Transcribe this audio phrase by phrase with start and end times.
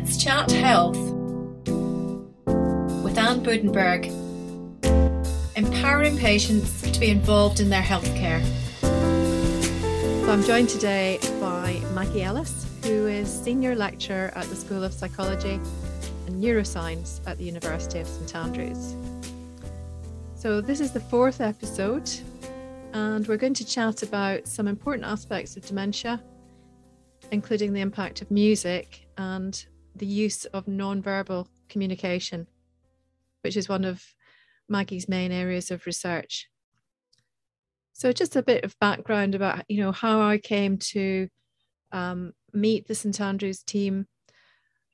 [0.00, 0.96] Let's Chat Health
[3.02, 4.06] with Anne Budenberg,
[5.56, 8.40] empowering patients to be involved in their healthcare.
[8.80, 14.92] So I'm joined today by Maggie Ellis, who is Senior Lecturer at the School of
[14.92, 15.54] Psychology
[16.28, 18.94] and Neuroscience at the University of St Andrews.
[20.36, 22.08] So this is the fourth episode,
[22.92, 26.22] and we're going to chat about some important aspects of dementia,
[27.32, 29.66] including the impact of music and
[29.98, 32.46] the use of non-verbal communication,
[33.42, 34.02] which is one of
[34.68, 36.48] Maggie's main areas of research.
[37.92, 41.28] So just a bit of background about you know how I came to
[41.90, 44.06] um, meet the St Andrews team.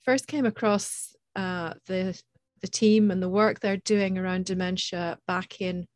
[0.04, 2.18] First came across uh, the
[2.62, 5.86] the team and the work they're doing around dementia back in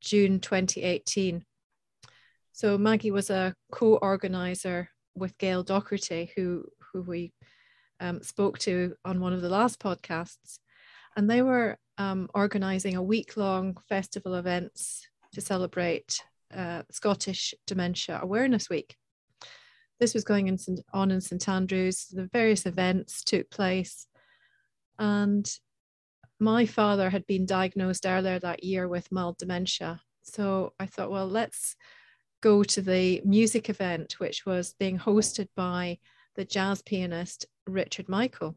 [0.00, 1.44] June 2018.
[2.52, 7.32] So Maggie was a co-organizer with Gail Docherty, who who we
[8.00, 10.58] um, spoke to on one of the last podcasts,
[11.16, 16.22] and they were um, organising a week long festival events to celebrate
[16.54, 18.96] uh, Scottish Dementia Awareness Week.
[19.98, 20.58] This was going in,
[20.92, 22.06] on in St Andrews.
[22.10, 24.06] The various events took place,
[24.98, 25.50] and
[26.38, 30.00] my father had been diagnosed earlier that year with mild dementia.
[30.22, 31.76] So I thought, well, let's
[32.42, 35.98] go to the music event, which was being hosted by
[36.34, 38.56] the jazz pianist Richard Michael,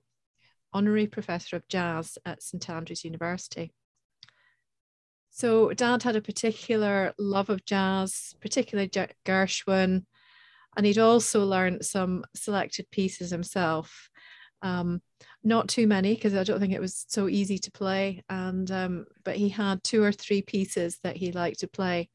[0.73, 3.73] honorary professor of jazz at St Andrews University.
[5.31, 8.89] So, dad had a particular love of jazz, particularly
[9.25, 10.05] Gershwin,
[10.75, 14.09] and he'd also learned some selected pieces himself.
[14.61, 15.01] Um,
[15.43, 19.05] not too many because I don't think it was so easy to play, and um,
[19.23, 22.09] but he had two or three pieces that he liked to play.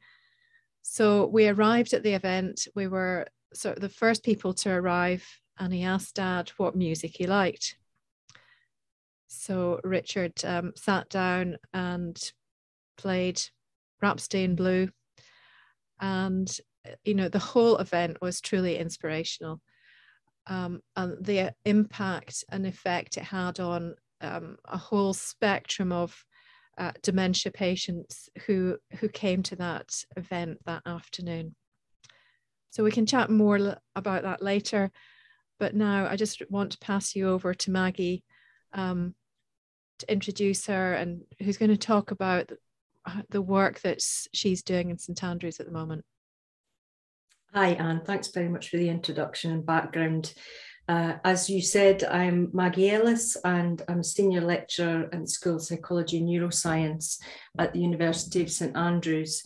[0.83, 2.69] So we arrived at the event.
[2.75, 5.27] We were sort of the first people to arrive
[5.59, 7.77] and he asked Dad what music he liked.
[9.29, 12.21] So Richard um, sat down and
[12.97, 13.41] played
[14.01, 14.89] Rhapsody in Blue.
[16.01, 16.49] And,
[17.05, 19.61] you know, the whole event was truly inspirational.
[20.47, 26.25] Um, and the impact and effect it had on um, a whole spectrum of
[26.77, 31.55] uh, dementia patients who who came to that event that afternoon.
[32.71, 34.91] So we can chat more about that later.
[35.59, 38.25] But now I just want to pass you over to Maggie
[38.73, 39.15] um,
[40.01, 42.51] to introduce her and who's going to talk about
[43.31, 44.01] the work that
[44.33, 46.05] she's doing in St Andrews at the moment.
[47.53, 48.03] Hi, Anne.
[48.05, 50.35] Thanks very much for the introduction and background.
[50.89, 56.19] Uh, as you said, I'm Maggie Ellis and I'm a senior lecturer in School Psychology
[56.19, 57.19] and Neuroscience
[57.57, 59.45] at the University of St Andrews.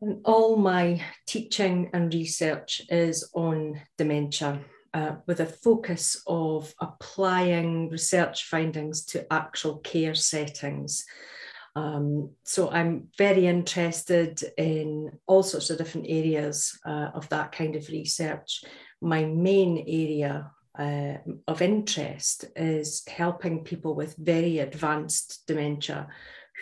[0.00, 4.60] And all my teaching and research is on dementia
[4.96, 11.04] uh, with a focus of applying research findings to actual care settings.
[11.74, 17.76] Um, so I'm very interested in all sorts of different areas uh, of that kind
[17.76, 18.64] of research.
[19.02, 26.08] My main area uh, of interest is helping people with very advanced dementia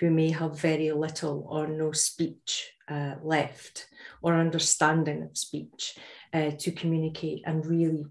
[0.00, 3.86] who may have very little or no speech uh, left
[4.22, 5.96] or understanding of speech
[6.32, 8.04] uh, to communicate and really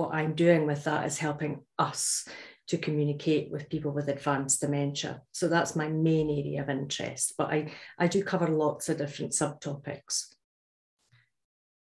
[0.00, 2.26] what I'm doing with that is helping us
[2.68, 5.20] to communicate with people with advanced dementia.
[5.32, 9.32] So that's my main area of interest, but I, I do cover lots of different
[9.32, 10.26] subtopics.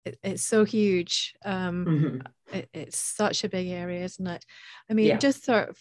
[0.04, 1.34] It, it's so huge.
[1.44, 2.56] Um, mm-hmm.
[2.56, 4.44] it, it's such a big area, isn't it?
[4.88, 5.18] I mean, yeah.
[5.18, 5.78] just sort of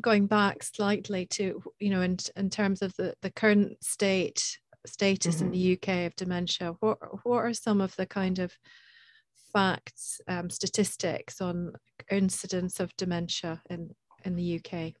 [0.00, 5.36] going back slightly to, you know, in, in terms of the, the current state status
[5.36, 5.46] mm-hmm.
[5.46, 8.52] in the UK of dementia, what, what are some of the kind of
[9.52, 11.72] facts, um, statistics on
[12.10, 13.90] incidence of dementia in,
[14.24, 14.92] in the UK?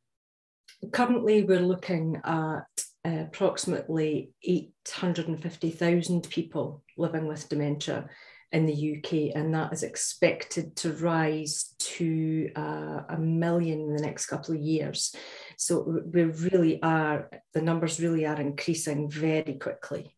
[0.92, 2.64] Currently, we're looking at
[3.04, 8.08] uh, approximately 850,000 people living with dementia
[8.52, 14.02] in the UK, and that is expected to rise to uh, a million in the
[14.02, 15.14] next couple of years.
[15.56, 20.14] So we really are, the numbers really are increasing very quickly.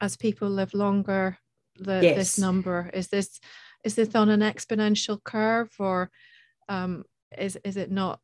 [0.00, 1.38] As people live longer,
[1.78, 2.16] the, yes.
[2.16, 2.90] this number?
[2.92, 3.40] Is this
[3.84, 6.10] is this on an exponential curve or
[6.68, 7.04] um,
[7.36, 8.20] is is it not?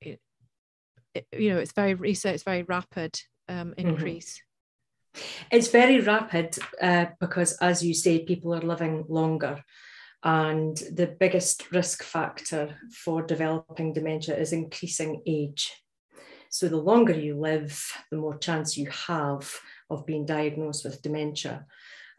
[0.00, 3.88] It, you know, it's very research, it's very rapid um, mm-hmm.
[3.88, 4.38] increase.
[4.38, 4.48] Mm-hmm.
[5.50, 9.62] It's very rapid uh, because, as you say, people are living longer.
[10.24, 15.72] And the biggest risk factor for developing dementia is increasing age.
[16.48, 19.52] So, the longer you live, the more chance you have
[19.90, 21.66] of being diagnosed with dementia.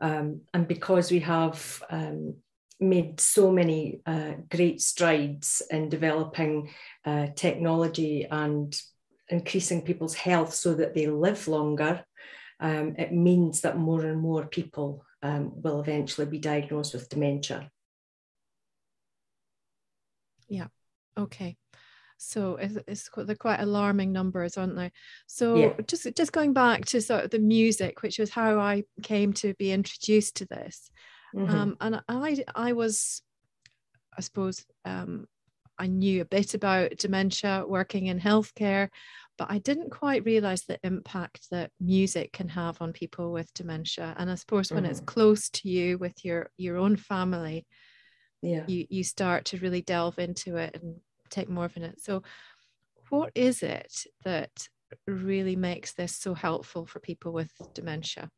[0.04, 2.36] Um, and because we have um,
[2.78, 6.72] made so many uh, great strides in developing
[7.06, 8.76] uh, technology and
[9.30, 12.04] increasing people's health so that they live longer,
[12.60, 17.72] um, it means that more and more people um, will eventually be diagnosed with dementia.
[20.50, 20.68] Yeah.
[21.18, 21.56] Okay.
[22.28, 24.92] So it's, it's they're quite alarming numbers, aren't they?
[25.28, 25.74] So Yeah.
[25.88, 29.54] just just going back to sort of the music, which was how I came to
[29.56, 30.90] be introduced to this.
[31.34, 31.50] Mhm.
[31.50, 33.22] Um, and I I was,
[34.18, 35.28] I suppose, um,
[35.80, 38.90] I knew a bit about dementia working in healthcare,
[39.38, 44.14] but I didn't quite realize the impact that music can have on people with dementia.
[44.18, 45.06] And I suppose when it's Mhm.
[45.08, 47.66] close to you with your your own family,
[48.42, 48.66] yeah.
[48.68, 51.02] you you start to really delve into it and
[51.34, 52.02] take more of it.
[52.02, 52.24] So,
[53.10, 54.68] what is it that
[55.08, 58.30] really makes this so helpful for people with dementia?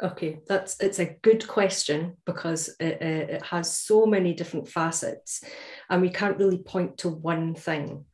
[0.00, 5.42] Okay, that's it's a good question because it, it it has so many different facets,
[5.90, 8.04] and we can't really point to one thing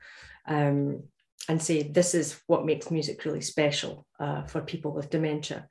[0.48, 1.02] um,
[1.48, 5.68] and say this is what makes music really special uh, for people with dementia.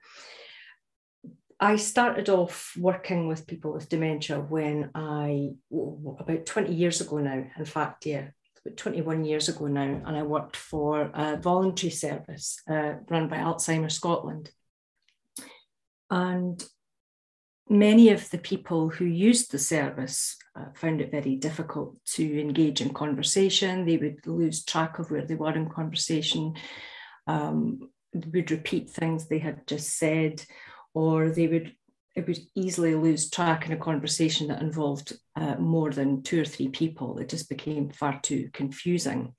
[1.59, 5.51] I started off working with people with dementia when I
[6.19, 7.45] about 20 years ago now.
[7.57, 8.27] In fact, yeah,
[8.65, 13.37] about 21 years ago now, and I worked for a voluntary service uh, run by
[13.37, 14.51] Alzheimer's Scotland.
[16.09, 16.63] And
[17.69, 22.81] many of the people who used the service uh, found it very difficult to engage
[22.81, 23.85] in conversation.
[23.85, 26.53] They would lose track of where they were in conversation,
[27.25, 30.43] um, would repeat things they had just said,
[30.93, 31.75] or they would
[32.15, 36.45] it would easily lose track in a conversation that involved uh, more than two or
[36.45, 37.17] three people.
[37.17, 39.33] It just became far too confusing.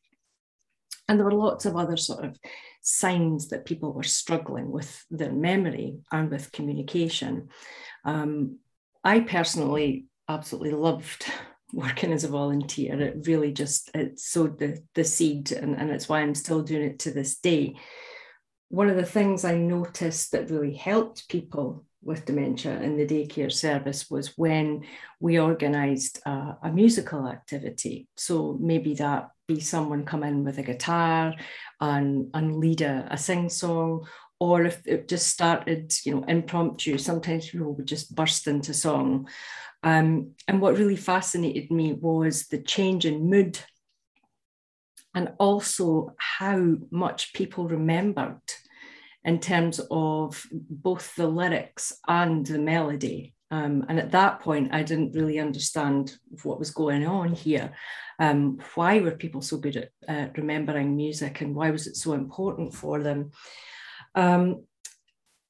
[1.08, 2.36] And there were lots of other sort of
[2.82, 7.48] signs that people were struggling with their memory and with communication.
[8.04, 8.58] Um,
[9.04, 11.26] I personally absolutely loved
[11.72, 13.00] working as a volunteer.
[13.00, 16.90] It really just it sowed the, the seed, and, and it's why I'm still doing
[16.90, 17.76] it to this day.
[18.74, 23.52] One of the things I noticed that really helped people with dementia in the daycare
[23.52, 24.84] service was when
[25.20, 28.08] we organised a, a musical activity.
[28.16, 31.36] So maybe that be someone come in with a guitar
[31.80, 34.08] and, and lead a, a sing song,
[34.40, 39.28] or if it just started, you know, impromptu, sometimes people would just burst into song.
[39.84, 43.56] Um, and what really fascinated me was the change in mood
[45.14, 48.40] and also how much people remembered
[49.24, 53.34] in terms of both the lyrics and the melody.
[53.50, 57.72] Um, and at that point, I didn't really understand what was going on here.
[58.18, 62.12] Um, why were people so good at uh, remembering music and why was it so
[62.12, 63.30] important for them?
[64.14, 64.64] Um,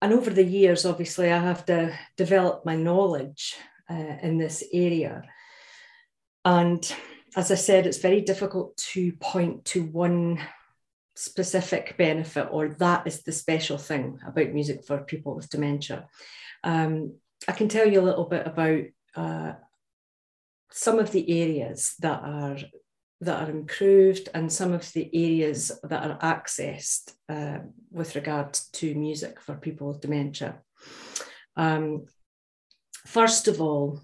[0.01, 3.57] and over the years, obviously, I have to develop my knowledge
[3.91, 5.23] uh, in this area.
[6.45, 6.95] And
[7.37, 10.41] as I said, it's very difficult to point to one
[11.17, 16.09] specific benefit or that is the special thing about music for people with dementia.
[16.63, 17.15] Um,
[17.47, 18.83] I can tell you a little bit about
[19.15, 19.53] uh,
[20.71, 22.57] some of the areas that are
[23.21, 27.59] that are improved and some of the areas that are accessed uh,
[27.91, 30.57] with regard to music for people with dementia.
[31.57, 32.07] Um,
[33.07, 34.03] first of all,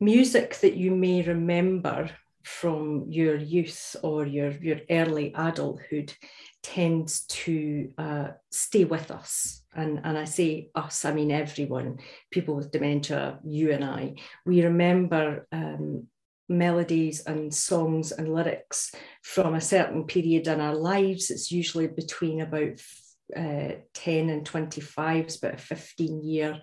[0.00, 2.10] music that you may remember
[2.46, 6.14] from your youth or your, your early adulthood
[6.62, 9.64] tends to uh, stay with us.
[9.74, 11.98] And, and I say us, I mean everyone,
[12.30, 14.14] people with dementia, you and I.
[14.44, 16.06] We remember um,
[16.48, 21.30] melodies and songs and lyrics from a certain period in our lives.
[21.30, 22.80] It's usually between about
[23.36, 26.60] uh, 10 and 25, it's about a 15 year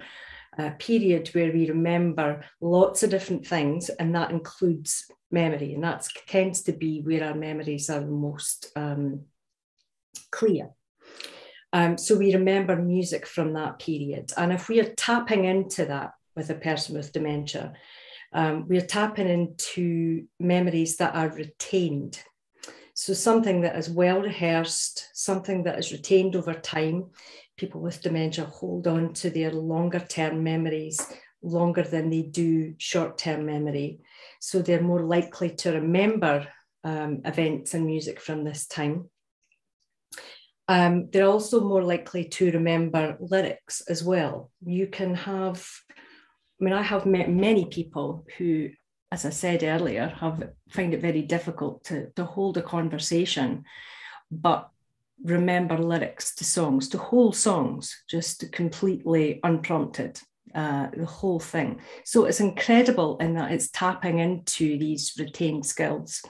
[0.57, 6.07] uh, period where we remember lots of different things, and that includes memory, and that
[6.27, 9.21] tends to be where our memories are most um,
[10.31, 10.69] clear.
[11.71, 16.11] Um, so we remember music from that period, and if we are tapping into that
[16.35, 17.73] with a person with dementia,
[18.33, 22.19] um, we're tapping into memories that are retained.
[22.95, 27.09] So something that is well rehearsed, something that is retained over time.
[27.57, 30.99] People with dementia hold on to their longer term memories
[31.43, 33.99] longer than they do short term memory.
[34.39, 36.47] So they're more likely to remember
[36.83, 39.09] um, events and music from this time.
[40.67, 44.49] Um, they're also more likely to remember lyrics as well.
[44.63, 48.69] You can have, I mean, I have met many people who,
[49.11, 53.65] as I said earlier, have find it very difficult to, to hold a conversation,
[54.31, 54.69] but
[55.23, 60.19] remember lyrics to songs, to whole songs, just completely unprompted.
[60.55, 61.79] uh, the whole thing.
[62.05, 66.21] So it's incredible in that it's tapping into these retained skills.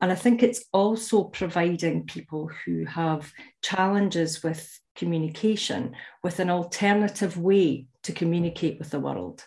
[0.00, 3.32] And I think it's also providing people who have
[3.62, 9.44] challenges with communication with an alternative way to communicate with the world.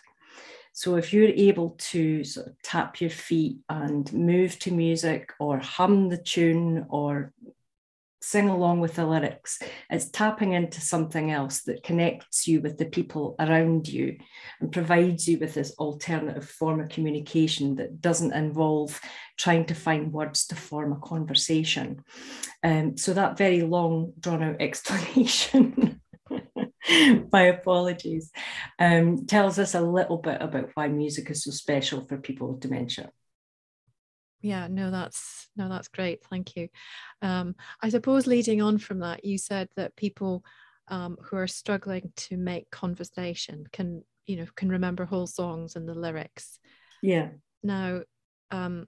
[0.74, 5.58] So if you're able to sort of tap your feet and move to music or
[5.58, 7.32] hum the tune or
[8.22, 9.60] sing along with the lyrics.
[9.90, 14.16] It's tapping into something else that connects you with the people around you
[14.60, 19.00] and provides you with this alternative form of communication that doesn't involve
[19.36, 22.04] trying to find words to form a conversation.
[22.62, 26.00] Um, so, that very long, drawn out explanation.
[27.32, 28.30] my apologies,
[28.78, 32.60] um, tells us a little bit about why music is so special for people with
[32.60, 33.10] dementia
[34.42, 36.68] yeah no that's no that's great thank you.
[37.22, 40.44] Um, i suppose leading on from that you said that people
[40.88, 45.88] um, who are struggling to make conversation can you know can remember whole songs and
[45.88, 46.58] the lyrics.
[47.02, 47.30] Yeah.
[47.62, 48.02] Now
[48.50, 48.86] um,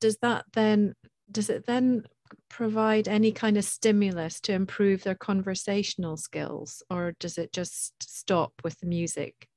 [0.00, 0.94] does that then
[1.30, 2.04] does it then
[2.48, 8.52] provide any kind of stimulus to improve their conversational skills or does it just stop
[8.62, 9.48] with the music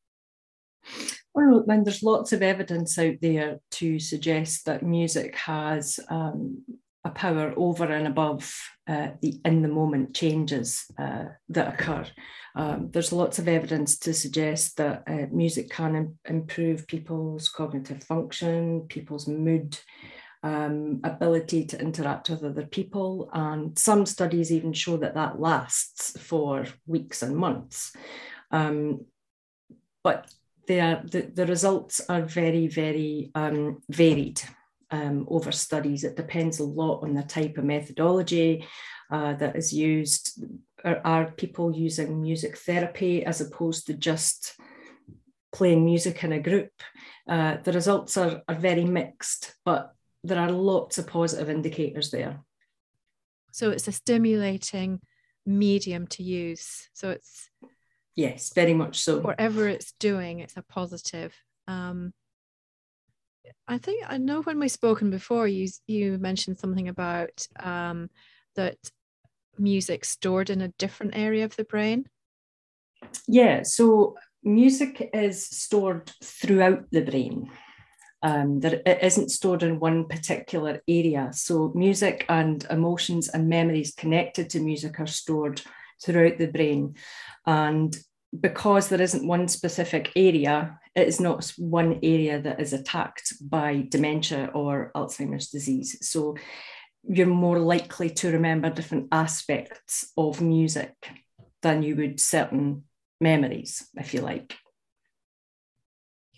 [1.33, 6.63] well, mean, there's lots of evidence out there to suggest that music has um,
[7.03, 8.55] a power over and above
[8.87, 12.05] uh, the in the moment changes uh, that occur.
[12.55, 18.03] Um, there's lots of evidence to suggest that uh, music can Im- improve people's cognitive
[18.03, 19.77] function, people's mood,
[20.43, 23.29] um, ability to interact with other people.
[23.33, 27.93] And some studies even show that that lasts for weeks and months.
[28.51, 29.05] Um,
[30.03, 30.31] but
[30.67, 34.41] the, the results are very, very um, varied
[34.91, 36.03] um, over studies.
[36.03, 38.65] It depends a lot on the type of methodology
[39.12, 40.43] uh, that is used.
[40.86, 44.55] Are, are, people using music therapy as opposed to just
[45.51, 46.72] playing music in a group?
[47.27, 49.93] Uh, the results are, are very mixed, but
[50.24, 52.41] there are lots of positive indicators there.
[53.51, 55.00] So it's a stimulating
[55.46, 56.89] medium to use.
[56.93, 57.50] So it's
[58.15, 59.20] Yes, very much so.
[59.20, 61.36] Whatever it's doing, it's a positive.
[61.67, 62.13] Um,
[63.67, 68.10] I think I know when we've spoken before, you you mentioned something about um,
[68.55, 68.77] that
[69.58, 72.05] music stored in a different area of the brain.
[73.27, 77.50] Yeah, so music is stored throughout the brain.
[78.22, 81.32] Um, that it isn't stored in one particular area.
[81.34, 85.62] So music and emotions and memories connected to music are stored
[86.03, 86.95] throughout the brain.
[87.45, 87.95] And
[88.39, 93.86] because there isn't one specific area, it is not one area that is attacked by
[93.89, 95.98] dementia or Alzheimer's disease.
[96.01, 96.36] So
[97.07, 100.93] you're more likely to remember different aspects of music
[101.62, 102.83] than you would certain
[103.19, 104.55] memories, if you like.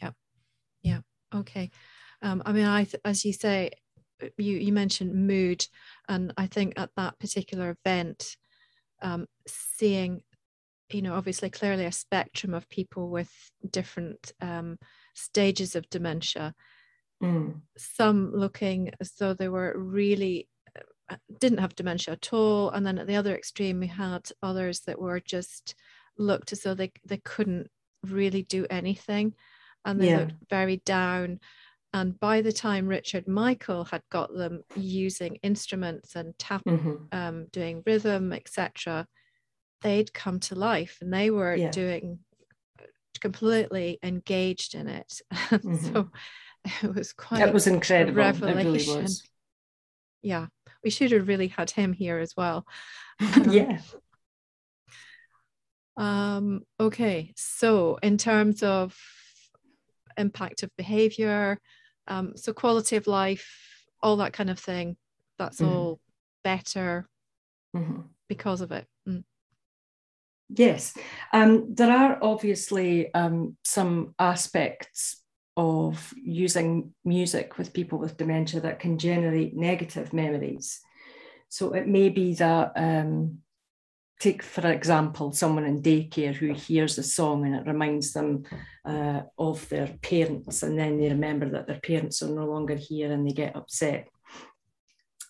[0.02, 0.12] Yeah,
[0.82, 1.00] yeah,
[1.34, 1.72] okay.
[2.22, 3.72] Um, I mean, I as you say,
[4.38, 5.66] you you mentioned mood,
[6.08, 8.36] and I think at that particular event,
[9.02, 10.22] um, seeing
[10.92, 13.32] you know obviously clearly a spectrum of people with
[13.70, 14.78] different um,
[15.14, 16.54] stages of dementia
[17.24, 17.60] mm.
[17.78, 20.48] some looking as though they were really
[21.10, 24.82] uh, didn't have dementia at all and then at the other extreme we had others
[24.82, 25.76] that were just
[26.18, 27.70] looked as though they, they couldn't
[28.04, 29.34] really do anything
[29.86, 30.20] and they yeah.
[30.20, 31.40] looked very down
[31.96, 36.96] and by the time Richard Michael had got them using instruments and tap, mm-hmm.
[37.14, 39.08] um, doing rhythm, etc.,
[39.82, 41.72] they'd come to life and they were yeah.
[41.72, 42.20] doing
[43.22, 45.22] completely engaged in it.
[45.36, 45.94] Mm-hmm.
[45.94, 46.10] so
[46.84, 48.18] it was quite it was incredible.
[48.18, 48.60] Revelation.
[48.60, 49.24] It really was.
[50.22, 50.48] Yeah,
[50.84, 52.66] we should have really had him here as well.
[53.50, 53.80] Yeah.
[55.98, 59.00] Um, okay, so in terms of
[60.18, 61.58] impact of behavior,
[62.08, 64.98] um, so quality of life, all that kind of thing,
[65.38, 65.76] that's mm-hmm.
[65.76, 66.00] all
[66.44, 67.08] better
[67.76, 68.02] mm-hmm.
[68.28, 68.86] because of it.
[69.08, 69.24] Mm.
[70.50, 70.96] Yes,
[71.34, 75.22] um, there are obviously um, some aspects
[75.58, 80.82] of using music with people with dementia that can generate negative memories.
[81.50, 83.40] So it may be that, um,
[84.20, 88.44] take for example, someone in daycare who hears a song and it reminds them
[88.86, 93.12] uh, of their parents, and then they remember that their parents are no longer here
[93.12, 94.08] and they get upset.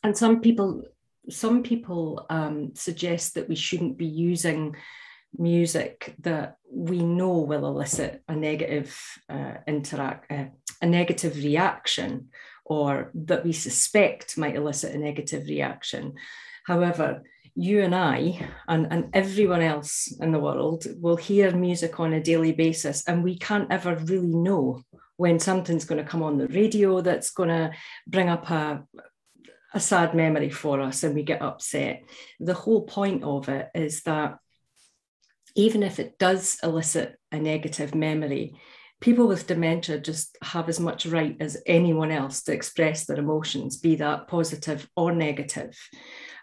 [0.03, 0.83] And some people,
[1.29, 4.75] some people um, suggest that we shouldn't be using
[5.37, 8.97] music that we know will elicit a negative
[9.29, 10.45] uh, interact uh,
[10.81, 12.29] a negative reaction
[12.65, 16.13] or that we suspect might elicit a negative reaction
[16.65, 17.21] however
[17.55, 22.21] you and I and, and everyone else in the world will hear music on a
[22.21, 24.81] daily basis, and we can't ever really know
[25.17, 27.71] when something's going to come on the radio that's going to
[28.05, 28.83] bring up a,
[29.73, 32.03] a sad memory for us and we get upset.
[32.39, 34.37] The whole point of it is that
[35.55, 38.59] even if it does elicit a negative memory,
[38.99, 43.77] people with dementia just have as much right as anyone else to express their emotions,
[43.77, 45.77] be that positive or negative.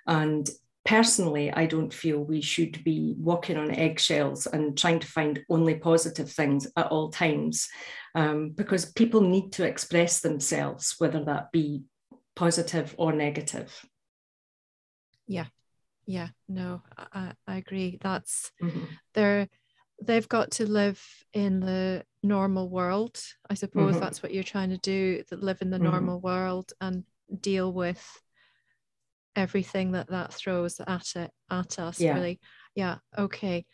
[0.06, 0.48] And
[0.84, 5.76] personally, I don't feel we should be walking on eggshells and trying to find only
[5.76, 7.68] positive things at all times,
[8.14, 11.84] um, because people need to express themselves, whether that be
[12.34, 13.84] positive or negative.
[15.26, 15.46] Yeah,
[16.06, 17.98] yeah, no, I, I agree.
[18.00, 18.84] That's mm-hmm.
[19.14, 19.48] they're
[20.04, 21.00] they've got to live
[21.32, 23.22] in the normal world.
[23.48, 24.00] I suppose mm-hmm.
[24.00, 25.22] that's what you're trying to do.
[25.30, 25.90] That live in the mm-hmm.
[25.90, 27.04] normal world and
[27.40, 28.04] deal with
[29.36, 32.14] everything that that throws at it at us yeah.
[32.14, 32.40] really.
[32.74, 33.64] Yeah okay.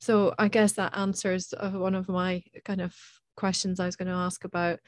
[0.00, 2.94] So i guess that answers uh, one of my kind of
[3.36, 4.78] questions i was going to ask about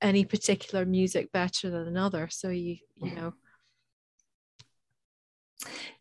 [0.00, 3.32] any particular music better than another so you you know.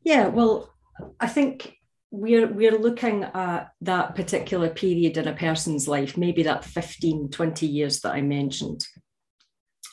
[0.04, 0.74] Yeah well
[1.20, 1.76] i think
[2.12, 7.66] we're we're looking at that particular period in a person's life maybe that 15 20
[7.66, 8.86] years that i mentioned.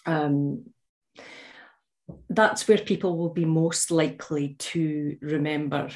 [0.04, 0.64] Um,
[2.34, 5.88] that's where people will be most likely to remember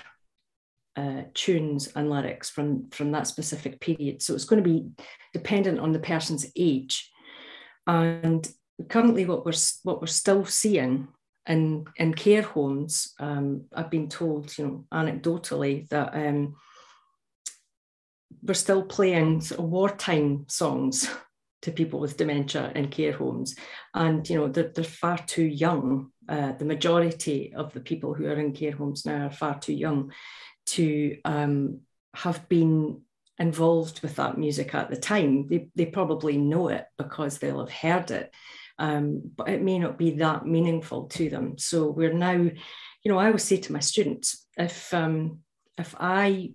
[0.96, 4.22] uh, tunes and lyrics from, from that specific period.
[4.22, 4.86] So it's going to be
[5.32, 7.10] dependent on the person's age.
[7.86, 8.48] And
[8.88, 9.52] currently, what we're,
[9.82, 11.08] what we're still seeing
[11.46, 16.56] in, in care homes, um, I've been told, you know, anecdotally, that um,
[18.42, 21.08] we're still playing sort of wartime songs
[21.62, 23.56] to people with dementia in care homes.
[23.94, 26.10] And, you know, they're, they're far too young.
[26.28, 29.72] Uh, the majority of the people who are in care homes now are far too
[29.72, 30.12] young
[30.66, 31.80] to um,
[32.14, 33.02] have been
[33.38, 35.46] involved with that music at the time.
[35.46, 38.34] They, they probably know it because they'll have heard it.
[38.78, 41.58] Um, but it may not be that meaningful to them.
[41.58, 42.52] So we're now, you
[43.04, 45.40] know, I always say to my students, if um,
[45.78, 46.52] if I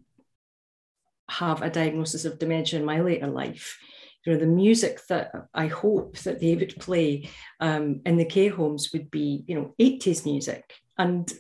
[1.29, 3.79] have a diagnosis of dementia in my later life,
[4.25, 7.29] you know, the music that I hope that they would play
[7.59, 10.73] um, in the care homes would be, you know, 80s music.
[10.97, 11.31] And,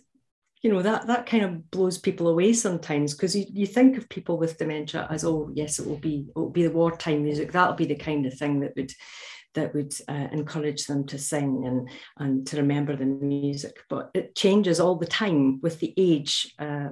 [0.63, 4.09] you know, that that kind of blows people away sometimes because you, you think of
[4.09, 7.51] people with dementia as, oh, yes, it will be it will be the wartime music.
[7.51, 8.91] That'll be the kind of thing that would
[9.53, 13.77] that would uh, encourage them to sing and, and to remember the music.
[13.89, 16.89] But it changes all the time with the age uh,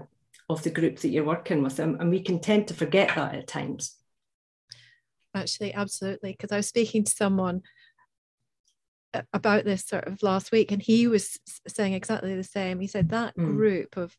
[0.49, 1.79] of the group that you're working with.
[1.79, 3.98] And, and we can tend to forget that at times
[5.35, 7.61] actually absolutely because i was speaking to someone
[9.13, 11.37] uh, about this sort of last week and he was
[11.67, 13.45] saying exactly the same he said that mm.
[13.45, 14.15] group of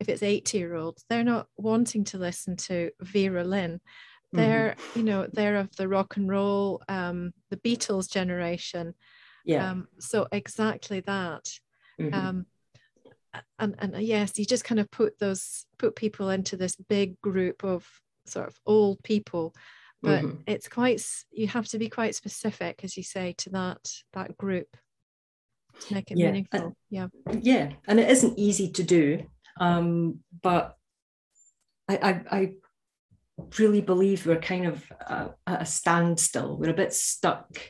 [0.00, 3.80] if it's 80 year olds they're not wanting to listen to vera lynn
[4.32, 4.96] they're mm.
[4.96, 8.94] you know they're of the rock and roll um the beatles generation
[9.44, 11.44] yeah um so exactly that
[12.00, 12.14] mm-hmm.
[12.14, 12.46] um
[13.58, 17.20] and and uh, yes you just kind of put those put people into this big
[17.20, 17.86] group of
[18.26, 19.54] sort of old people
[20.02, 20.40] but mm-hmm.
[20.46, 23.78] it's quite you have to be quite specific as you say to that
[24.12, 24.76] that group
[25.80, 26.26] to make it yeah.
[26.26, 27.08] meaningful yeah
[27.40, 29.24] yeah and it isn't easy to do
[29.60, 30.76] um, but
[31.88, 32.52] I, I, I
[33.58, 37.60] really believe we're kind of uh, at a standstill we're a bit stuck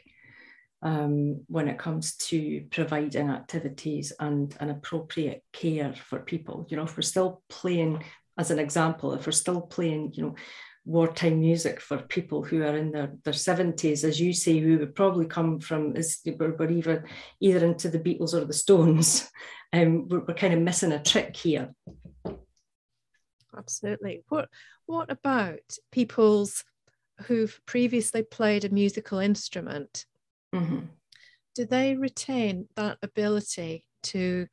[0.83, 6.85] um, when it comes to providing activities and an appropriate care for people you know
[6.85, 8.03] if we're still playing
[8.39, 10.35] as an example if we're still playing you know
[10.89, 14.95] wartime music for people who are in their, their 70s, as you say, who would
[14.95, 15.95] probably come from,
[16.39, 17.05] we're, we're either,
[17.41, 19.31] either into the Beatles or the Stones.
[19.71, 21.75] Um, we're, we're kind of missing a trick here.
[23.55, 24.23] Absolutely.
[24.31, 24.49] What,
[24.87, 25.61] what about
[25.93, 26.65] people's
[27.27, 30.07] who've previously played a musical instrument?
[30.55, 30.87] Mm-hmm.
[31.55, 34.47] Do they retain that ability to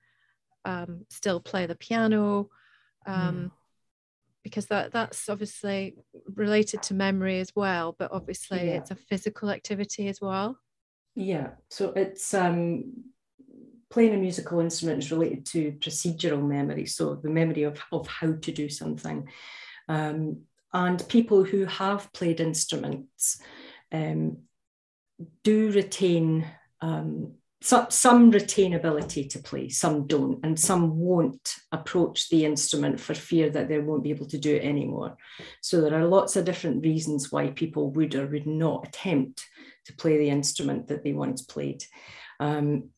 [0.65, 2.49] um, still play the piano?
[3.05, 3.51] Um, mm
[4.45, 5.95] because that that's obviously
[6.35, 8.73] related to memory as well but obviously yeah.
[8.75, 10.55] it's a physical activity as well
[11.15, 12.93] yeah so it's um
[13.89, 18.33] playing a musical instrument is related to procedural memory so the memory of, of how
[18.33, 19.27] to do something
[19.89, 20.37] um,
[20.73, 23.41] and people who have played instruments
[23.91, 24.37] um,
[25.43, 26.45] do retain
[26.81, 27.33] um,
[27.65, 33.15] some, some retain ability to play, some don't, and some won't approach the instrument for
[33.15, 35.17] fear that they won't be able to do it anymore.
[35.61, 39.43] So there are lots of different reasons why people would or would not attempt
[39.85, 41.83] to play the instrument that they once played.
[42.39, 42.89] Um,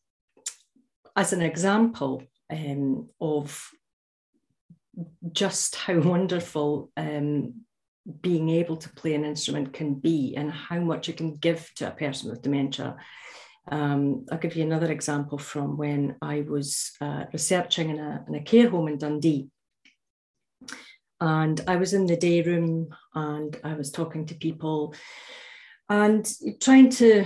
[1.15, 3.69] as an example um, of
[5.31, 7.61] just how wonderful um,
[8.21, 11.87] being able to play an instrument can be and how much it can give to
[11.87, 12.97] a person with dementia.
[13.69, 18.35] Um, I'll give you another example from when I was uh, researching in a, in
[18.35, 19.49] a care home in Dundee.
[21.19, 24.93] And I was in the day room and I was talking to people
[25.89, 26.29] and
[26.61, 27.25] trying to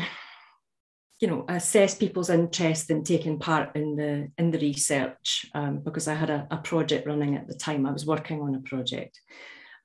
[1.21, 6.07] you know assess people's interest in taking part in the in the research um, because
[6.07, 7.85] I had a, a, project running at the time.
[7.85, 9.19] I was working on a project,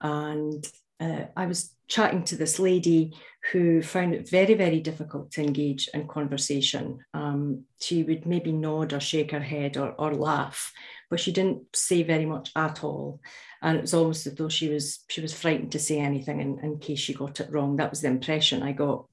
[0.01, 0.67] and
[1.01, 3.13] uh, I was chatting to this lady
[3.53, 6.99] who found it very very difficult to engage in conversation.
[7.15, 10.73] Um, she would maybe nod or shake her head or, or laugh,
[11.11, 13.21] but she didn't say very much at all.
[13.63, 16.59] And it was almost as though she was she was frightened to say anything in,
[16.61, 17.77] in case she got it wrong.
[17.77, 19.07] That was the impression I got.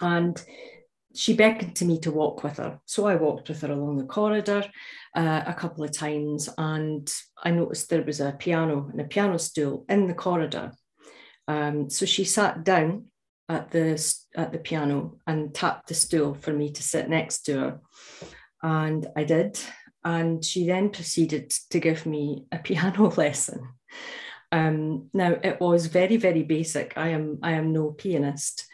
[0.00, 0.40] And
[1.18, 2.78] she beckoned to me to walk with her.
[2.84, 4.64] So I walked with her along the corridor
[5.16, 9.36] uh, a couple of times, and I noticed there was a piano and a piano
[9.36, 10.70] stool in the corridor.
[11.48, 13.06] Um, so she sat down
[13.48, 17.58] at the at the piano and tapped the stool for me to sit next to
[17.58, 17.80] her,
[18.62, 19.58] and I did.
[20.04, 23.68] And she then proceeded to give me a piano lesson.
[24.52, 26.92] Um, now it was very very basic.
[26.96, 28.67] I am I am no pianist,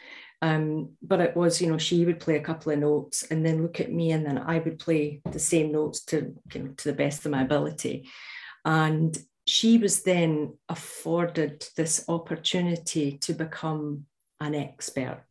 [0.45, 3.63] um, but it was, you know, she would play a couple of notes and then
[3.63, 6.89] look at me, and then I would play the same notes to, you know, to
[6.89, 8.07] the best of my ability.
[8.63, 14.05] And she was then afforded this opportunity to become
[14.39, 15.23] an expert.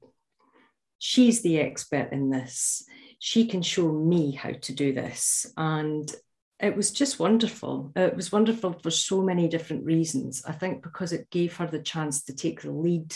[0.99, 2.85] She's the expert in this.
[3.21, 5.47] She can show me how to do this.
[5.57, 6.13] And
[6.59, 7.93] it was just wonderful.
[7.95, 10.43] It was wonderful for so many different reasons.
[10.45, 13.15] I think because it gave her the chance to take the lead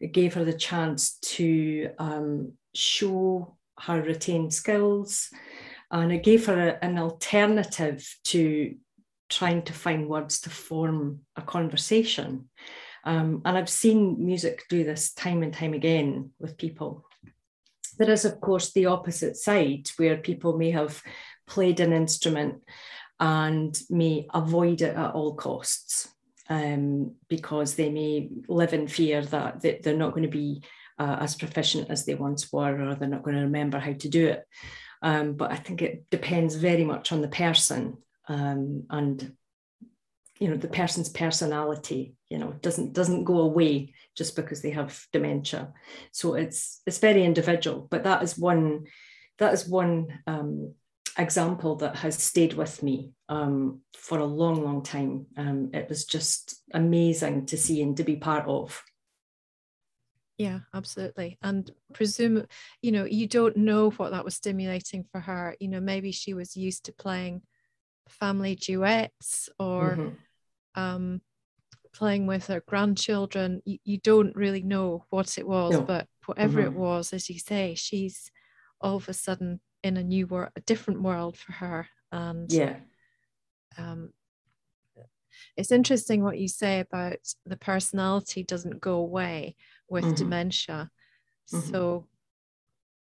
[0.00, 5.30] it gave her the chance to um, show her retained skills
[5.90, 8.74] and it gave her a, an alternative to
[9.28, 12.48] trying to find words to form a conversation.
[13.04, 17.04] Um, and I've seen music do this time and time again with people.
[17.98, 21.02] There is, of course, the opposite side where people may have
[21.46, 22.62] played an instrument
[23.18, 26.08] and may avoid it at all costs
[26.48, 30.62] um, because they may live in fear that, that they're not going to be
[30.98, 34.08] uh, as proficient as they once were, or they're not going to remember how to
[34.08, 34.44] do it.
[35.02, 39.34] Um, but I think it depends very much on the person um, and
[40.38, 42.14] you know the person's personality.
[42.28, 45.72] You know doesn't doesn't go away just because they have dementia.
[46.12, 47.86] So it's it's very individual.
[47.90, 48.86] But that is one
[49.38, 50.74] that is one um,
[51.16, 55.26] example that has stayed with me um, for a long, long time.
[55.36, 58.82] Um, it was just amazing to see and to be part of.
[60.38, 61.36] Yeah, absolutely.
[61.42, 62.46] And presume,
[62.80, 65.56] you know, you don't know what that was stimulating for her.
[65.58, 67.42] You know, maybe she was used to playing
[68.08, 70.80] family duets or mm-hmm.
[70.80, 71.20] um,
[71.92, 73.62] playing with her grandchildren.
[73.64, 75.82] You, you, don't really know what it was, no.
[75.82, 76.68] but whatever mm-hmm.
[76.68, 78.30] it was, as you say, she's
[78.80, 81.88] all of a sudden in a new world, a different world for her.
[82.10, 82.76] And yeah,
[83.76, 84.10] um,
[85.56, 89.56] it's interesting what you say about the personality doesn't go away
[89.88, 90.14] with mm-hmm.
[90.14, 90.90] dementia.
[91.52, 91.70] Mm-hmm.
[91.70, 92.06] So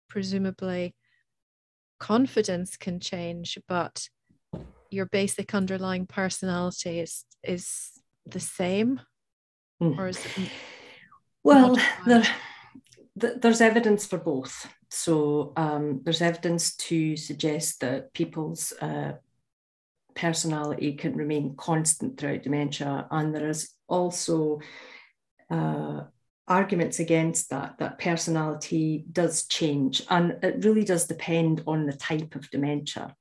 [0.09, 0.95] presumably
[1.99, 4.09] confidence can change, but
[4.91, 7.91] your basic underlying personality is is
[8.25, 9.01] the same,
[9.83, 9.97] mm.
[9.99, 10.51] or is it
[11.43, 11.77] well
[12.07, 12.25] there,
[13.15, 19.13] there's evidence for both so um, there's evidence to suggest that people's uh,
[20.15, 23.07] personality can remain constant throughout dementia.
[23.11, 24.61] And there is also
[25.51, 26.01] uh,
[26.49, 30.03] arguments against that, that personality does change.
[30.09, 33.15] And it really does depend on the type of dementia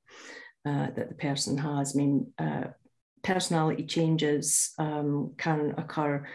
[0.66, 1.96] uh, that the person has.
[1.96, 2.64] I mean, uh,
[3.24, 6.26] personality changes um, can occur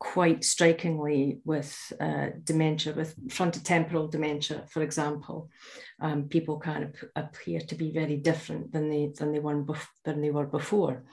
[0.00, 5.50] quite strikingly with uh, dementia, with frontotemporal dementia, for example.
[6.00, 9.62] Um, people kind of appear to be very different than they than they were
[10.04, 11.04] than they were before.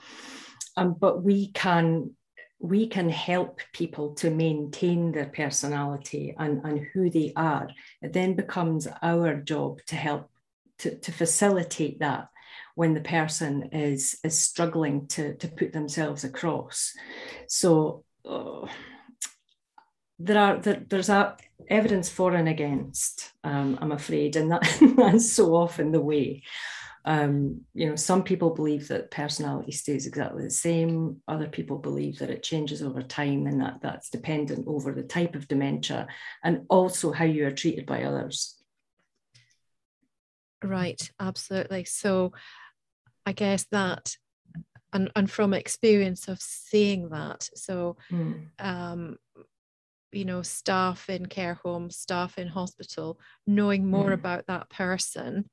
[0.76, 2.16] Um, but we can
[2.58, 7.68] we can help people to maintain their personality and, and who they are.
[8.02, 10.30] It then becomes our job to help
[10.78, 12.28] to, to facilitate that
[12.74, 16.94] when the person is is struggling to, to put themselves across.
[17.48, 18.68] So oh,
[20.18, 21.36] there are there, there's a,
[21.68, 23.32] evidence for and against.
[23.44, 24.62] Um, I'm afraid, and that,
[24.96, 26.42] that's so often the way.
[27.04, 31.22] Um, you know, some people believe that personality stays exactly the same.
[31.26, 35.34] Other people believe that it changes over time, and that that's dependent over the type
[35.34, 36.08] of dementia
[36.42, 38.56] and also how you are treated by others.
[40.62, 41.84] Right, absolutely.
[41.84, 42.32] So,
[43.24, 44.16] I guess that
[44.92, 48.46] and and from experience of seeing that so Mm.
[48.58, 49.16] um
[50.12, 54.14] you know staff in care homes staff in hospital knowing more Mm.
[54.14, 55.48] about that person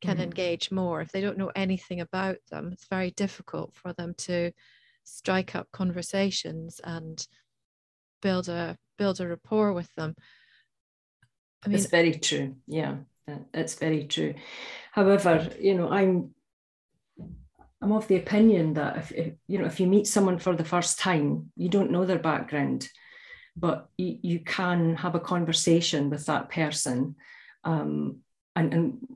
[0.00, 0.22] can Mhm.
[0.22, 4.52] engage more if they don't know anything about them it's very difficult for them to
[5.04, 7.26] strike up conversations and
[8.22, 10.14] build a build a rapport with them
[11.64, 12.56] i mean it's very true.
[12.66, 12.98] Yeah,
[13.52, 14.34] it's very true.
[14.92, 16.34] However, you know, I'm
[17.80, 20.64] I'm of the opinion that if, if you know if you meet someone for the
[20.64, 22.88] first time, you don't know their background,
[23.56, 27.16] but you, you can have a conversation with that person,
[27.64, 28.18] um,
[28.56, 29.08] and and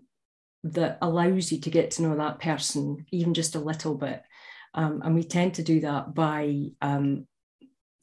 [0.65, 4.23] that allows you to get to know that person even just a little bit.
[4.75, 7.27] Um, and we tend to do that by um,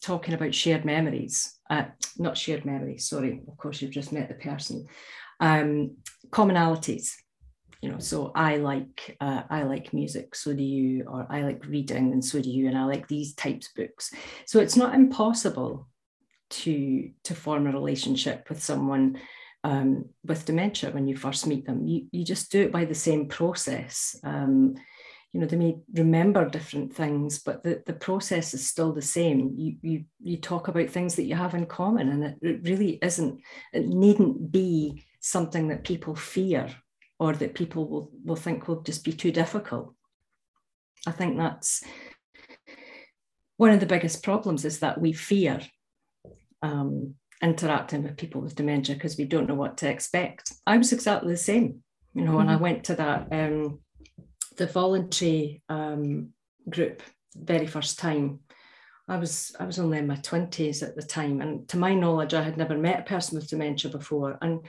[0.02, 1.86] talking about shared memories, uh,
[2.17, 4.88] not shared memories, sorry, of course, you've just met the person,
[5.39, 5.95] um,
[6.30, 7.13] commonalities.
[7.81, 11.65] You know, so I like uh, I like music, so do you, or I like
[11.65, 14.11] reading, and so do you, and I like these types of books.
[14.45, 15.87] So it's not impossible
[16.49, 19.19] to to form a relationship with someone
[19.63, 21.87] um, with dementia when you first meet them.
[21.87, 24.19] You you just do it by the same process.
[24.23, 24.75] Um,
[25.31, 29.53] you know they may remember different things but the, the process is still the same
[29.55, 32.97] you, you you talk about things that you have in common and it, it really
[33.01, 33.39] isn't
[33.73, 36.67] it needn't be something that people fear
[37.19, 39.93] or that people will, will think will just be too difficult.
[41.05, 41.84] I think that's
[43.58, 45.62] one of the biggest problems is that we fear
[46.62, 50.53] um, interacting with people with dementia because we don't know what to expect.
[50.65, 51.84] I was exactly the same
[52.15, 53.79] you know when i went to that um,
[54.58, 56.29] the voluntary um,
[56.69, 57.03] group
[57.36, 58.39] very first time.
[59.08, 62.34] I was I was only in my twenties at the time, and to my knowledge,
[62.34, 64.62] I had never met a person with dementia before, and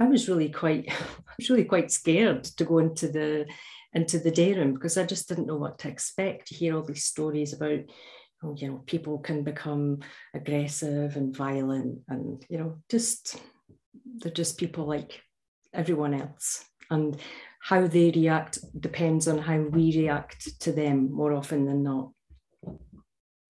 [0.00, 3.46] I was really quite I was really quite scared to go into the
[3.94, 6.50] into the day room because I just didn't know what to expect.
[6.50, 7.80] You hear all these stories about
[8.42, 10.00] oh, you know people can become
[10.34, 13.36] aggressive and violent, and you know just
[14.18, 15.20] they're just people like
[15.72, 17.16] everyone else, and
[17.60, 22.12] how they react depends on how we react to them more often than not.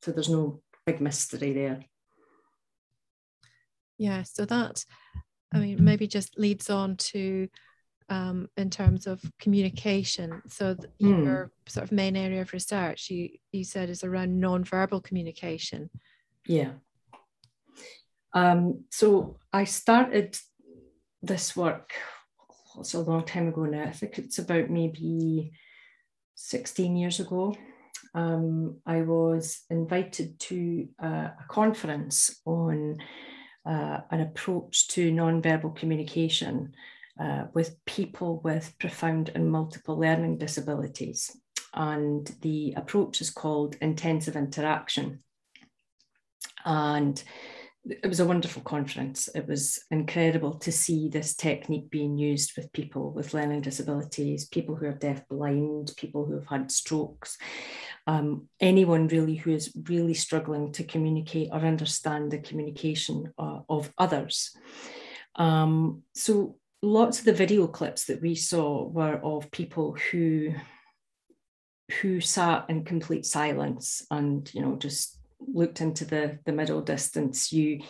[0.03, 1.81] So there's no big mystery there.
[3.99, 4.85] yeah so that
[5.53, 7.49] i mean maybe just leads on to
[8.11, 11.07] um, in terms of communication so th- Hmm.
[11.25, 15.91] your sort of main area of research you you said is around non-verbal communication
[16.47, 16.73] Yeah.
[18.35, 20.39] Um, so I started
[21.23, 21.93] this work,
[22.79, 23.85] it's a long time ago now.
[23.85, 25.53] I think it's about maybe
[26.35, 27.55] 16 years ago.
[28.15, 32.99] Um, I was invited to uh, a conference on
[33.69, 36.75] uh, an approach to non-verbal communication
[37.21, 41.37] uh, with people with profound and multiple learning disabilities.
[41.75, 45.23] And the approach is called intensive interaction.
[46.65, 47.23] And
[47.85, 49.29] it was a wonderful conference.
[49.35, 54.77] It was incredible to see this technique being used with people with learning disabilities, people
[54.77, 57.39] who are deaf blind, people who have had strokes,
[58.09, 63.93] um, anyone really who is really struggling to communicate or understand the communication uh, of
[63.99, 64.57] others.
[65.37, 70.55] Um, so lots of the video clips that we saw were of people who
[72.01, 77.51] who sat in complete silence and you know just looked into the the middle distance
[77.53, 77.81] you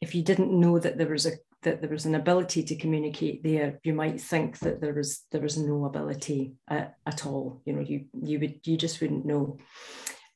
[0.00, 1.32] if you didn't know that there was a
[1.64, 5.40] that there was an ability to communicate there you might think that there was there
[5.40, 7.60] was no ability at, at all.
[7.64, 9.58] You know you you would you just wouldn't know.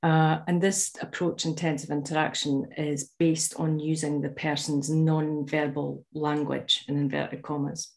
[0.03, 6.97] Uh, and this approach intensive interaction is based on using the person's non-verbal language in
[6.97, 7.93] inverted commas.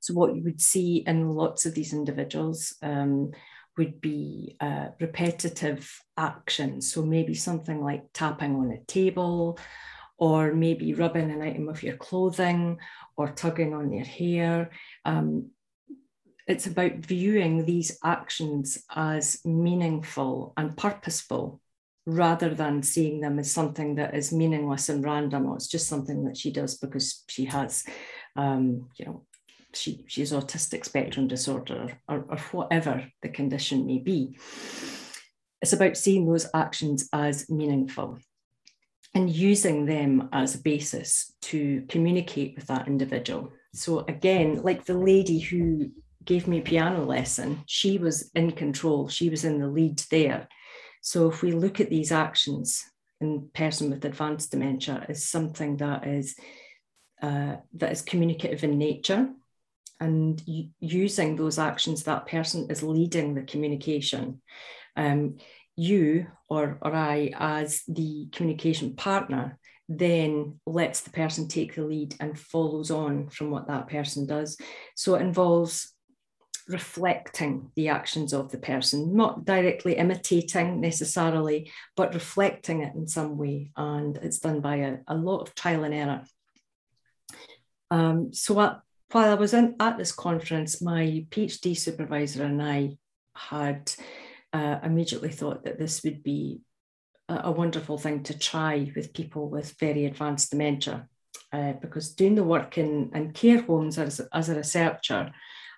[0.00, 3.32] So what you would see in lots of these individuals um,
[3.76, 6.92] would be uh, repetitive actions.
[6.92, 9.58] So maybe something like tapping on a table,
[10.18, 12.78] or maybe rubbing an item of your clothing,
[13.16, 14.70] or tugging on their hair.
[15.04, 15.50] Um,
[16.46, 21.60] it's about viewing these actions as meaningful and purposeful
[22.06, 26.24] rather than seeing them as something that is meaningless and random or it's just something
[26.24, 27.82] that she does because she has
[28.36, 29.24] um, you know
[29.76, 34.38] she, she has autistic spectrum disorder or, or whatever the condition may be.
[35.62, 38.18] It's about seeing those actions as meaningful
[39.14, 43.52] and using them as a basis to communicate with that individual.
[43.72, 45.90] So, again, like the lady who
[46.24, 50.48] gave me a piano lesson, she was in control, she was in the lead there.
[51.02, 52.84] So, if we look at these actions
[53.20, 56.36] in person with advanced dementia as something that is
[57.22, 59.28] uh, that is communicative in nature,
[60.00, 60.42] and
[60.80, 64.42] using those actions, that person is leading the communication.
[64.96, 65.38] Um,
[65.76, 69.58] you or, or I, as the communication partner,
[69.88, 74.56] then lets the person take the lead and follows on from what that person does.
[74.94, 75.92] So it involves
[76.68, 83.36] reflecting the actions of the person, not directly imitating necessarily, but reflecting it in some
[83.36, 83.70] way.
[83.76, 86.24] And it's done by a, a lot of trial and error.
[87.90, 88.82] Um, so while
[89.30, 92.96] I was in, at this conference, my PhD supervisor and I
[93.36, 93.92] had
[94.54, 96.60] uh, immediately thought that this would be
[97.28, 101.08] a, a, wonderful thing to try with people with very advanced dementia.
[101.52, 105.32] Uh, because doing the work in, in care homes as, as a researcher,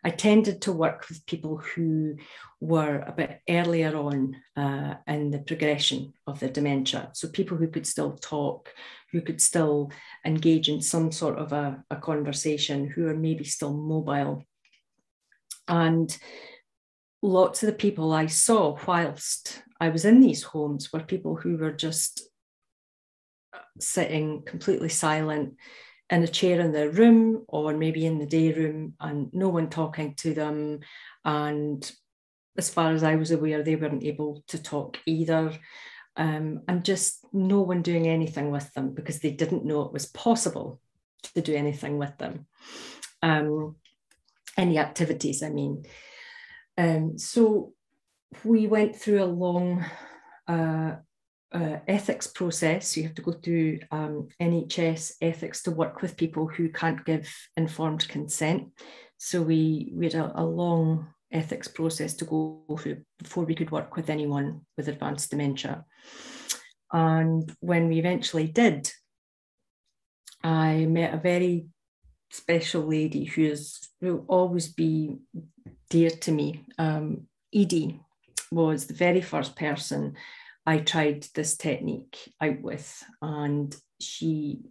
[0.05, 2.17] I tended to work with people who
[2.61, 7.11] were a bit earlier on uh, in the progression of their dementia.
[7.15, 8.73] So people who could still talk,
[9.11, 9.91] who could still
[10.25, 14.45] engage in some sort of a, a conversation, who are maybe still mobile.
[15.67, 16.17] And
[17.23, 21.57] lots of the people I saw whilst I was in these homes were people who
[21.57, 22.29] were just
[23.81, 25.55] sitting completely silent
[26.09, 29.69] in a chair in their room or maybe in the day room and no one
[29.69, 30.81] talking to them.
[31.25, 31.91] And
[32.57, 35.53] as far as I was aware, they weren't able to talk either.
[36.17, 40.07] Um, and just no one doing anything with them because they didn't know it was
[40.07, 40.81] possible
[41.35, 42.47] to do anything with them.
[43.23, 43.77] Um,
[44.57, 45.85] any activities, I mean.
[46.79, 47.73] Um, so
[48.45, 49.85] we went through a long
[50.47, 50.97] uh,
[51.53, 52.97] uh, ethics process.
[52.97, 57.33] You have to go through um, NHS ethics to work with people who can't give
[57.57, 58.69] informed consent.
[59.19, 63.71] So we, we had a, a long ethics process to go through before we could
[63.71, 65.85] work with anyone with advanced dementia.
[66.93, 68.91] And when we eventually did,
[70.43, 71.67] I met a very
[72.31, 75.17] special lady who is will always be
[75.91, 76.65] dear to me.
[76.79, 78.01] Um, Edie
[78.51, 80.17] was the very first person
[80.67, 84.63] I tried this technique out with, and she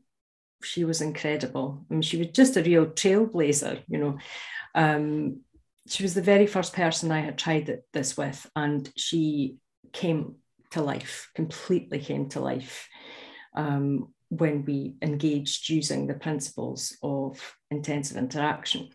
[0.64, 1.86] she was incredible.
[1.90, 4.18] I mean, she was just a real trailblazer, you know.
[4.74, 5.42] Um,
[5.88, 9.58] she was the very first person I had tried this with, and she
[9.94, 10.36] came
[10.72, 12.90] to life, completely came to life
[13.56, 18.90] um, when we engaged using the principles of intensive interaction.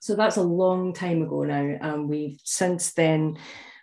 [0.00, 3.38] So that's a long time ago now, and we've since then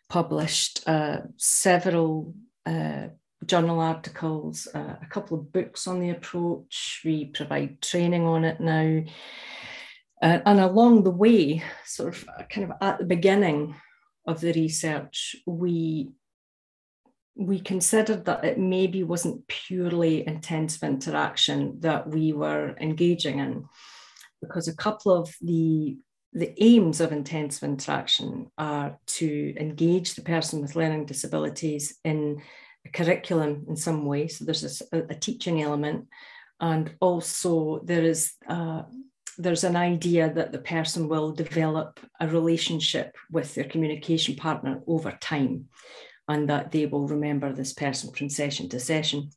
[0.09, 2.33] published uh, several
[2.65, 3.07] uh,
[3.45, 7.01] journal articles, uh, a couple of books on the approach.
[7.03, 9.03] We provide training on it now.
[10.21, 13.75] Uh, and along the way, sort of uh, kind of at the beginning
[14.25, 16.09] of the research, we
[17.35, 23.65] we considered that it maybe wasn't purely intensive interaction that we were engaging in,
[24.41, 25.97] because a couple of the
[26.35, 32.41] the aims of intensive interaction are to engage the person with learning disabilities in
[32.85, 34.27] a curriculum in some way.
[34.27, 36.07] So there's a, a teaching element,
[36.59, 38.83] and also there is uh,
[39.37, 45.17] there's an idea that the person will develop a relationship with their communication partner over
[45.21, 45.69] time,
[46.27, 49.29] and that they will remember this person from session to session.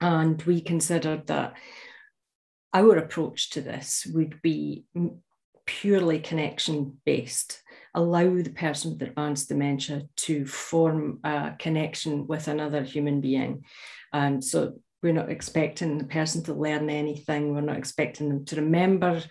[0.00, 1.54] And we considered that
[2.72, 4.84] our approach to this would be
[5.68, 7.62] purely connection based.
[7.94, 13.64] Allow the person with advanced dementia to form a connection with another human being.
[14.12, 17.54] Um, so we're not expecting the person to learn anything.
[17.54, 19.22] We're not expecting them to remember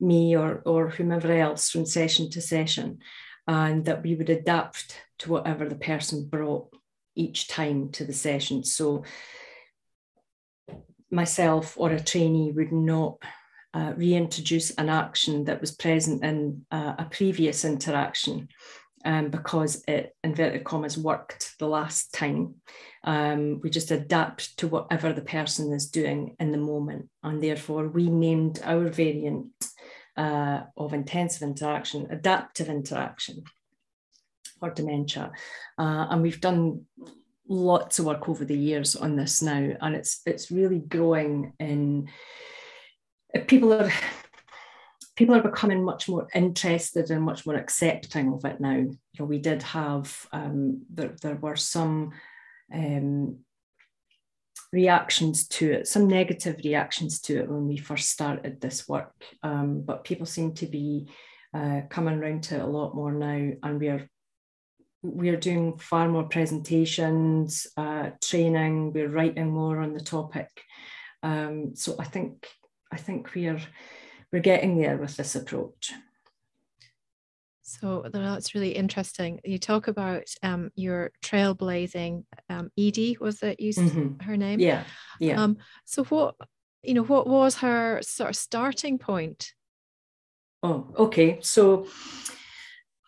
[0.00, 2.98] me or, or whomever else from session to session,
[3.46, 6.74] and that we would adapt to whatever the person brought
[7.14, 8.64] each time to the session.
[8.64, 9.04] So
[11.10, 13.18] myself or a trainee would not
[13.74, 18.48] uh, reintroduce an action that was present in uh, a previous interaction
[19.04, 22.54] um, because it, inverted commas, worked the last time.
[23.04, 27.08] Um, we just adapt to whatever the person is doing in the moment.
[27.22, 29.50] And therefore, we named our variant
[30.16, 33.42] uh, of intensive interaction adaptive interaction
[34.60, 35.32] for dementia.
[35.78, 36.82] Uh, and we've done
[37.48, 42.08] lots of work over the years on this now, and it's it's really growing in
[43.40, 43.90] people are
[45.16, 48.76] people are becoming much more interested and much more accepting of it now.
[48.76, 52.12] You know, we did have um, there, there were some
[52.72, 53.38] um,
[54.72, 59.12] reactions to it, some negative reactions to it when we first started this work,
[59.42, 61.08] um, but people seem to be
[61.54, 64.08] uh, coming around to it a lot more now, and we are
[65.02, 68.92] we are doing far more presentations, uh, training.
[68.92, 70.48] We're writing more on the topic.
[71.24, 72.46] Um, so I think
[72.92, 73.60] I think we are
[74.32, 75.92] we're getting there with this approach.
[77.62, 79.40] So that's really interesting.
[79.44, 84.20] You talk about um, your trailblazing um, Edie, was that you mm-hmm.
[84.24, 84.60] her name?
[84.60, 84.84] Yeah,
[85.18, 85.42] yeah.
[85.42, 86.34] Um, so what
[86.82, 89.52] you know, what was her sort of starting point?
[90.62, 91.38] Oh, okay.
[91.40, 91.86] So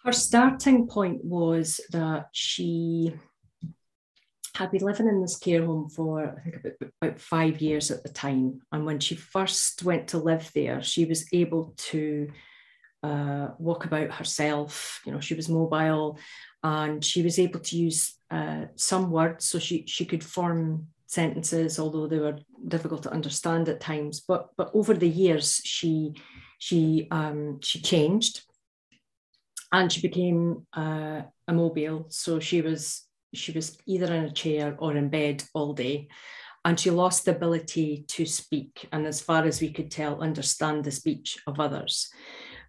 [0.05, 3.14] her starting point was that she
[4.55, 8.03] had been living in this care home for I think about, about five years at
[8.03, 8.61] the time.
[8.71, 12.29] And when she first went to live there, she was able to
[13.03, 15.01] uh, walk about herself.
[15.05, 16.19] You know, she was mobile
[16.63, 19.45] and she was able to use uh, some words.
[19.45, 22.39] So she, she could form sentences, although they were
[22.69, 24.21] difficult to understand at times.
[24.21, 26.15] But, but over the years, she,
[26.59, 28.43] she, um, she changed
[29.73, 32.07] and she became uh, immobile.
[32.09, 33.04] So she was
[33.35, 36.09] she was either in a chair or in bed all day.
[36.64, 40.85] And she lost the ability to speak, and as far as we could tell, understand
[40.85, 42.11] the speech of others.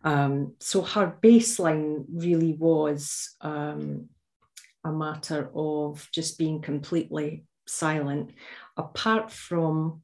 [0.03, 4.09] Um, so her baseline really was um,
[4.83, 8.31] a matter of just being completely silent,
[8.75, 10.01] apart from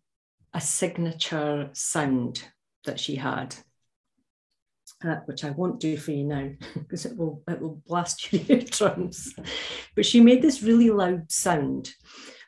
[0.53, 2.43] a signature sound
[2.86, 3.55] that she had
[5.04, 8.41] uh, which I won't do for you now because it will it will blast your
[8.47, 9.34] eardrums.
[9.95, 11.93] But she made this really loud sound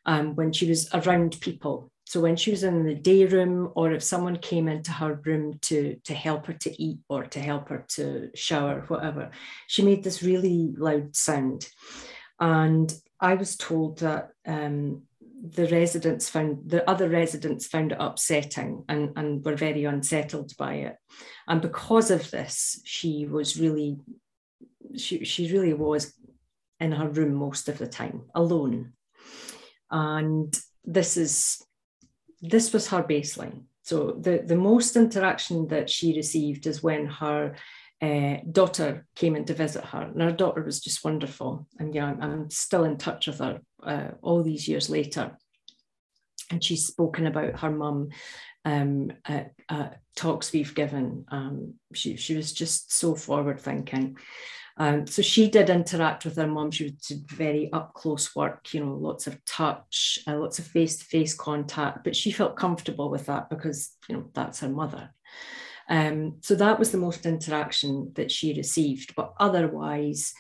[0.06, 1.90] um, when she was around people.
[2.06, 5.58] So when she was in the day room, or if someone came into her room
[5.64, 9.32] to to help her to eat or to help her to shower, whatever,
[9.68, 11.68] she made this really loud sound.
[12.40, 15.04] And I was told that um,
[15.44, 20.76] the residents found the other residents found it upsetting and, and were very unsettled by
[20.76, 20.96] it.
[21.48, 23.98] And because of this, she was really
[24.96, 26.14] she, she really was
[26.80, 28.94] in her room most of the time, alone.
[29.92, 31.62] And this is
[32.42, 33.64] this was her baseline.
[33.82, 37.56] So the, the most interaction that she received is when her
[38.04, 41.66] uh, daughter came in to visit her, and her daughter was just wonderful.
[41.80, 45.38] And yeah, I'm, I'm still in touch with her uh, all these years later.
[46.52, 48.10] And she's spoken about her mum
[48.66, 51.26] um, at, at, talks we've given.
[51.30, 54.18] Um, she, she was just so forward thinking.
[54.76, 56.72] Um, so she did interact with her mum.
[56.72, 60.98] She did very up close work, you know, lots of touch, uh, lots of face
[60.98, 62.04] to face contact.
[62.04, 65.14] But she felt comfortable with that because, you know, that's her mother.
[65.90, 69.16] Um, so that was the most interaction that she received.
[69.16, 70.34] But otherwise,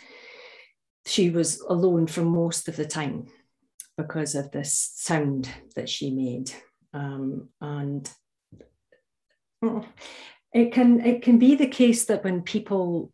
[1.05, 3.27] she was alone for most of the time
[3.97, 6.51] because of this sound that she made.
[6.93, 8.09] Um, and
[10.53, 13.11] it can it can be the case that when people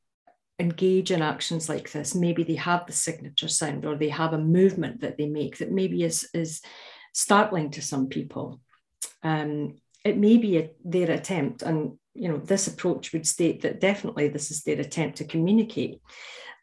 [0.59, 4.37] engage in actions like this, maybe they have the signature sound or they have a
[4.37, 6.61] movement that they make that maybe is is
[7.13, 8.61] startling to some people.
[9.23, 13.79] Um, it may be a, their attempt, and you know, this approach would state that
[13.79, 16.01] definitely this is their attempt to communicate.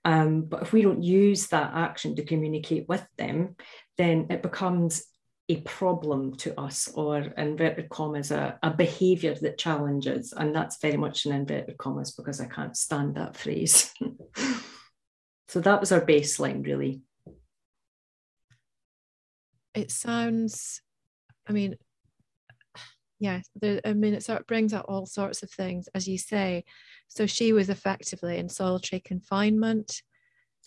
[0.05, 3.57] Um, but if we don't use that action to communicate with them,
[3.97, 5.05] then it becomes
[5.49, 10.35] a problem to us, or inverted commas, a, a behavior that challenges.
[10.37, 13.93] And that's very much an inverted commas because I can't stand that phrase.
[15.49, 17.01] so that was our baseline, really.
[19.75, 20.83] It sounds,
[21.47, 21.77] I mean,
[23.19, 26.19] yeah, the, I mean, it sort of brings out all sorts of things, as you
[26.19, 26.64] say.
[27.09, 30.03] So she was effectively in solitary confinement.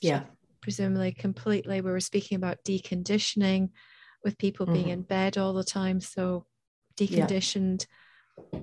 [0.02, 0.24] Yeah.
[0.62, 1.82] presumably completely.
[1.82, 3.70] We were speaking about deconditioning
[4.24, 4.74] with people mm-hmm.
[4.74, 6.02] being in bed all the time.
[6.02, 6.46] So
[6.98, 7.86] deconditioned,
[8.52, 8.60] yeah.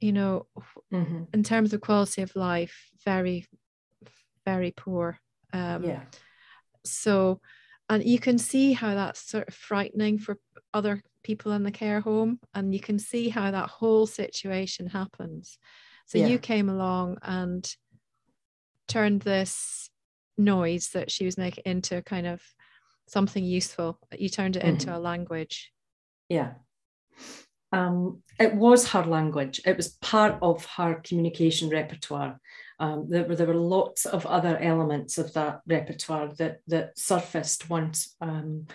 [0.00, 0.46] you know,
[0.92, 1.24] mm-hmm.
[1.32, 3.46] in terms of quality of life, very,
[4.44, 5.18] very poor.
[5.52, 6.02] Um, yeah.
[6.84, 7.40] So,
[7.88, 10.38] and you can see how that's sort of frightening for
[10.74, 15.58] other people in the care home and you can see how that whole situation happens.
[16.06, 16.28] So yeah.
[16.28, 17.68] you came along and
[18.86, 19.90] turned this
[20.38, 22.40] noise that she was making into kind of
[23.08, 23.98] something useful.
[24.16, 24.68] You turned it mm-hmm.
[24.68, 25.72] into a language.
[26.28, 26.52] Yeah.
[27.72, 29.60] Um, it was her language.
[29.66, 32.38] It was part of her communication repertoire.
[32.78, 37.68] Um, there, were, there were lots of other elements of that repertoire that that surfaced
[37.68, 38.66] once um,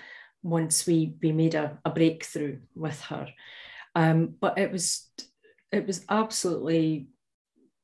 [0.44, 3.28] once we we made a, a breakthrough with her.
[3.96, 5.10] Um, but it was
[5.72, 7.08] it was absolutely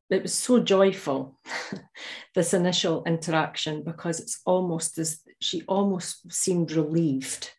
[0.09, 1.37] it was so joyful
[2.35, 7.51] this initial interaction because it's almost as she almost seemed relieved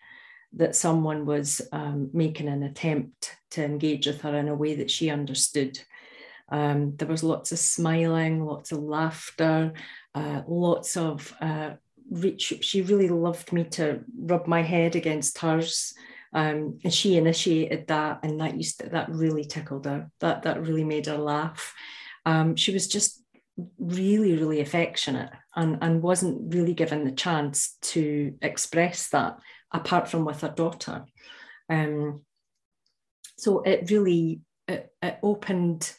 [0.54, 4.90] that someone was um, making an attempt to engage with her in a way that
[4.90, 5.78] she understood.
[6.50, 9.74] Um, there was lots of smiling, lots of laughter,
[10.14, 11.72] uh, lots of uh,
[12.60, 15.94] she really loved me to rub my head against hers
[16.32, 20.10] Um, and she initiated that, and that used to, that really tickled her.
[20.20, 21.74] That that really made her laugh.
[22.26, 23.22] Um, she was just
[23.78, 29.38] really, really affectionate and, and wasn't really given the chance to express that
[29.72, 31.06] apart from with her daughter.
[31.70, 32.22] Um,
[33.36, 35.92] so it really it, it opened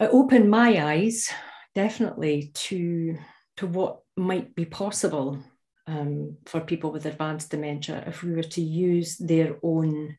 [0.00, 1.28] it opened my eyes
[1.74, 3.18] definitely to
[3.56, 5.38] to what might be possible
[5.86, 10.18] um, for people with advanced dementia if we were to use their own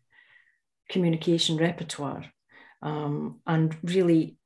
[0.89, 2.26] communication repertoire.
[2.82, 4.38] Um, and really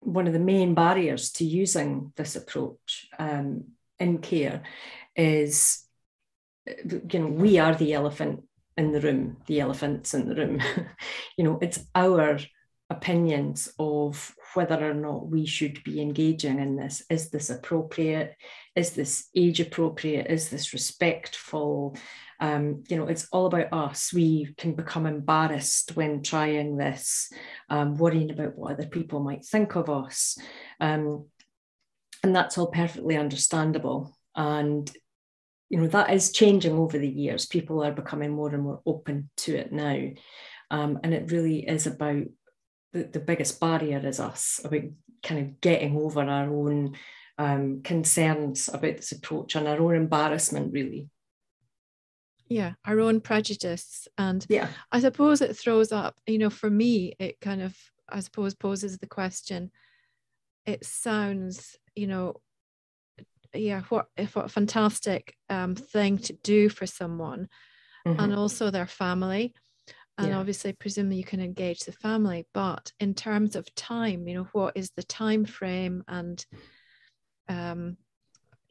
[0.00, 3.64] one of the main barriers to using this approach um,
[3.98, 4.62] in care
[5.14, 5.84] is
[6.66, 8.42] you know we are the elephant
[8.76, 10.60] in the room the elephants in the room.
[11.36, 12.38] You know it's our
[12.90, 18.34] opinions of whether or not we should be engaging in this is this appropriate
[18.74, 21.96] is this age appropriate is this respectful
[22.40, 24.12] um, you know, it's all about us.
[24.14, 27.30] We can become embarrassed when trying this,
[27.68, 30.38] um, worrying about what other people might think of us.
[30.80, 31.26] Um,
[32.22, 34.16] and that's all perfectly understandable.
[34.34, 34.90] And,
[35.68, 37.44] you know, that is changing over the years.
[37.44, 40.08] People are becoming more and more open to it now.
[40.70, 42.24] Um, and it really is about
[42.92, 44.82] the, the biggest barrier is us, about
[45.22, 46.96] kind of getting over our own
[47.38, 51.08] um, concerns about this approach and our own embarrassment, really.
[52.48, 54.08] Yeah our own prejudice.
[54.18, 54.68] And yeah.
[54.90, 57.76] I suppose it throws up you know for me it kind of
[58.12, 59.70] i suppose poses the question
[60.66, 62.34] it sounds you know
[63.54, 67.48] yeah what if what a fantastic um, thing to do for someone
[68.06, 68.20] mm-hmm.
[68.20, 69.54] and also their family
[70.18, 70.38] and yeah.
[70.38, 74.76] obviously presumably you can engage the family but in terms of time you know what
[74.76, 76.44] is the time frame and
[77.48, 77.96] um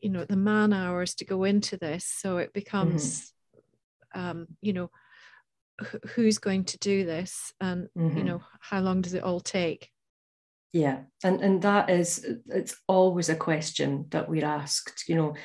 [0.01, 3.33] you know the man hours to go into this so it becomes
[4.15, 4.89] um, you know
[5.81, 8.17] wh- who's going to do this and mm-hmm.
[8.17, 9.89] you know how long does it all take
[10.71, 15.35] yeah and and that is it's always a question that we're asked you know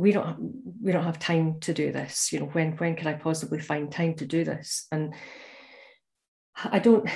[0.00, 3.14] we don't we don't have time to do this you know when when can i
[3.14, 5.14] possibly find time to do this and
[6.64, 7.08] i don't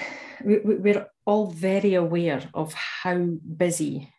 [0.44, 3.16] we, we're all very aware of how
[3.56, 4.12] busy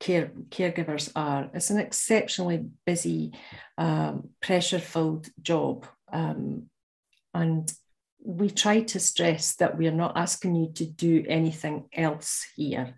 [0.00, 1.50] care caregivers are.
[1.54, 3.32] It's an exceptionally busy,
[3.78, 6.70] um, pressure-filled job, um,
[7.34, 7.72] and
[8.22, 12.94] we try to stress that we are not asking you to do anything else here.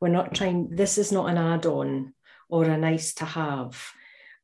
[0.00, 0.70] We're not trying.
[0.70, 2.14] This is not an add-on
[2.48, 3.80] or a nice to have.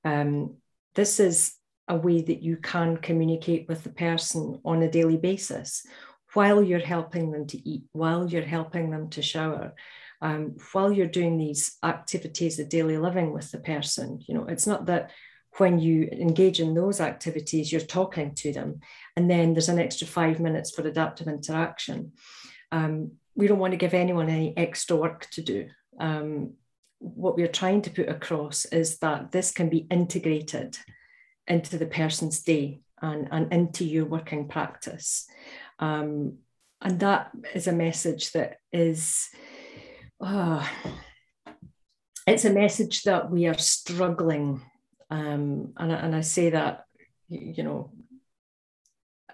[0.05, 0.57] Um,
[0.95, 1.55] this is
[1.89, 5.87] a way that you can communicate with the person on a daily basis
[6.33, 9.75] while you're helping them to eat, while you're helping them to shower,
[10.21, 14.21] um, while you're doing these activities of daily living with the person.
[14.27, 15.11] You know, it's not that
[15.59, 18.81] when you engage in those activities, you're talking to them,
[19.17, 22.13] and then there's an extra five minutes for adaptive interaction.
[22.73, 25.69] Um, we don't want to give anyone any extra work to do.
[26.01, 26.55] Um,
[27.05, 30.79] what we're trying to put across is that this can be integrated
[31.47, 35.27] into the person's day and, and into your working practice.
[35.79, 36.39] Um,
[36.81, 39.29] and that is a message that is
[40.21, 40.67] uh,
[42.27, 44.63] it's a message that we are struggling,
[45.11, 46.85] um, and, and I say that,
[47.29, 47.93] you know,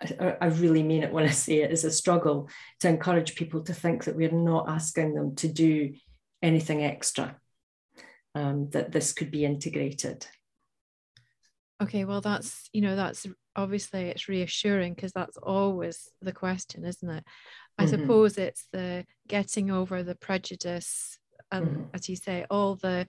[0.00, 2.48] I, I really mean it when I say it is a struggle
[2.80, 5.94] to encourage people to think that we're not asking them to do
[6.42, 7.36] anything extra,
[8.34, 10.26] um, that this could be integrated.
[11.82, 13.26] Okay, well, that's, you know, that's
[13.56, 17.24] obviously it's reassuring because that's always the question, isn't it?
[17.78, 18.02] I mm-hmm.
[18.02, 21.18] suppose it's the getting over the prejudice
[21.50, 21.82] and, mm-hmm.
[21.94, 23.06] as you say, all the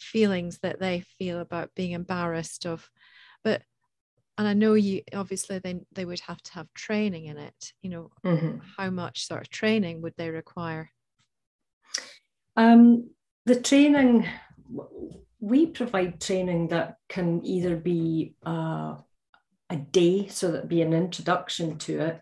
[0.00, 2.88] feelings that they feel about being embarrassed of.
[3.44, 3.62] But
[4.38, 7.72] and I know you obviously they they would have to have training in it.
[7.82, 8.58] You know, mm-hmm.
[8.76, 10.90] how much sort of training would they require?
[12.56, 13.10] Um,
[13.46, 14.26] the training
[15.40, 18.96] we provide training that can either be uh,
[19.70, 22.20] a day, so that be an introduction to it,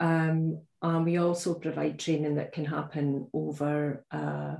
[0.00, 4.56] um, and we also provide training that can happen over uh,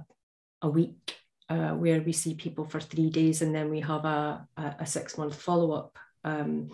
[0.62, 1.16] a week,
[1.48, 5.18] uh, where we see people for three days and then we have a, a, six
[5.18, 5.98] month follow up.
[6.24, 6.70] Um,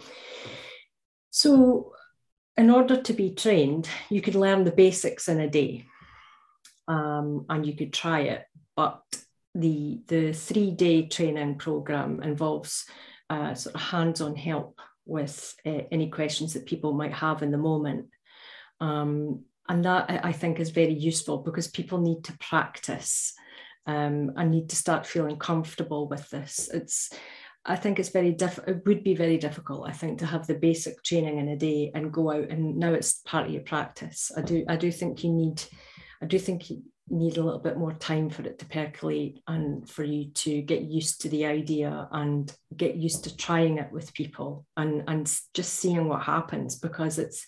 [1.30, 1.92] so,
[2.56, 5.86] in order to be trained, you could learn the basics in a day
[6.86, 8.44] um, and you could try it.
[8.76, 9.02] But
[9.54, 12.86] the, the three day training program involves
[13.30, 17.50] uh, sort of hands on help with uh, any questions that people might have in
[17.50, 18.06] the moment.
[18.80, 23.32] Um, and that I think is very useful because people need to practice
[23.86, 26.68] um, and need to start feeling comfortable with this.
[26.72, 27.10] It's
[27.64, 30.54] I think it's very diff- it would be very difficult, I think, to have the
[30.54, 34.32] basic training in a day and go out and now it's part of your practice.
[34.36, 35.62] I do I do think you need
[36.20, 36.70] I do think
[37.08, 40.82] need a little bit more time for it to percolate and for you to get
[40.82, 45.74] used to the idea and get used to trying it with people and and just
[45.74, 47.46] seeing what happens because it's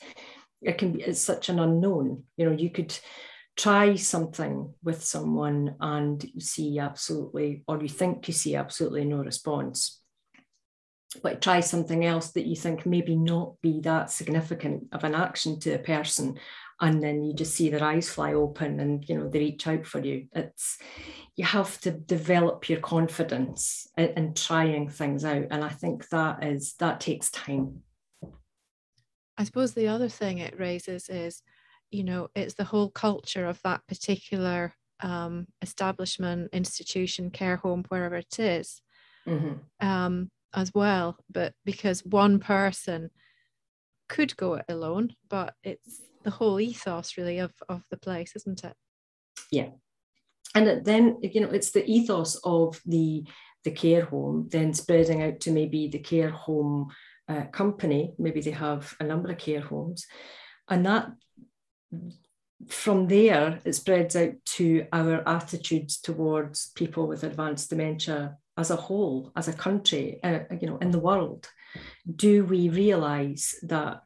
[0.60, 2.24] it can be it's such an unknown.
[2.36, 2.96] You know, you could
[3.56, 9.18] try something with someone and you see absolutely, or you think you see absolutely no
[9.18, 10.00] response.
[11.22, 15.60] But try something else that you think maybe not be that significant of an action
[15.60, 16.38] to a person.
[16.80, 19.86] And then you just see their eyes fly open and you know they reach out
[19.86, 20.26] for you.
[20.32, 20.78] It's
[21.36, 25.46] you have to develop your confidence in, in trying things out.
[25.50, 27.82] And I think that is that takes time.
[29.36, 31.42] I suppose the other thing it raises is
[31.90, 38.16] you know it's the whole culture of that particular um, establishment institution care home wherever
[38.16, 38.80] it is,
[39.26, 39.54] mm-hmm.
[39.86, 43.10] um, as well but because one person
[44.08, 48.64] could go it alone but it's the whole ethos really of, of the place isn't
[48.64, 48.74] it?
[49.50, 49.70] Yeah.
[50.54, 53.24] And then you know it's the ethos of the
[53.64, 56.90] the care home then spreading out to maybe the care home
[57.28, 58.14] uh, company.
[58.18, 60.06] Maybe they have a number of care homes.
[60.68, 61.10] And that
[62.68, 68.76] from there, it spreads out to our attitudes towards people with advanced dementia as a
[68.76, 71.48] whole, as a country, uh, you know, in the world.
[72.14, 74.02] Do we realise that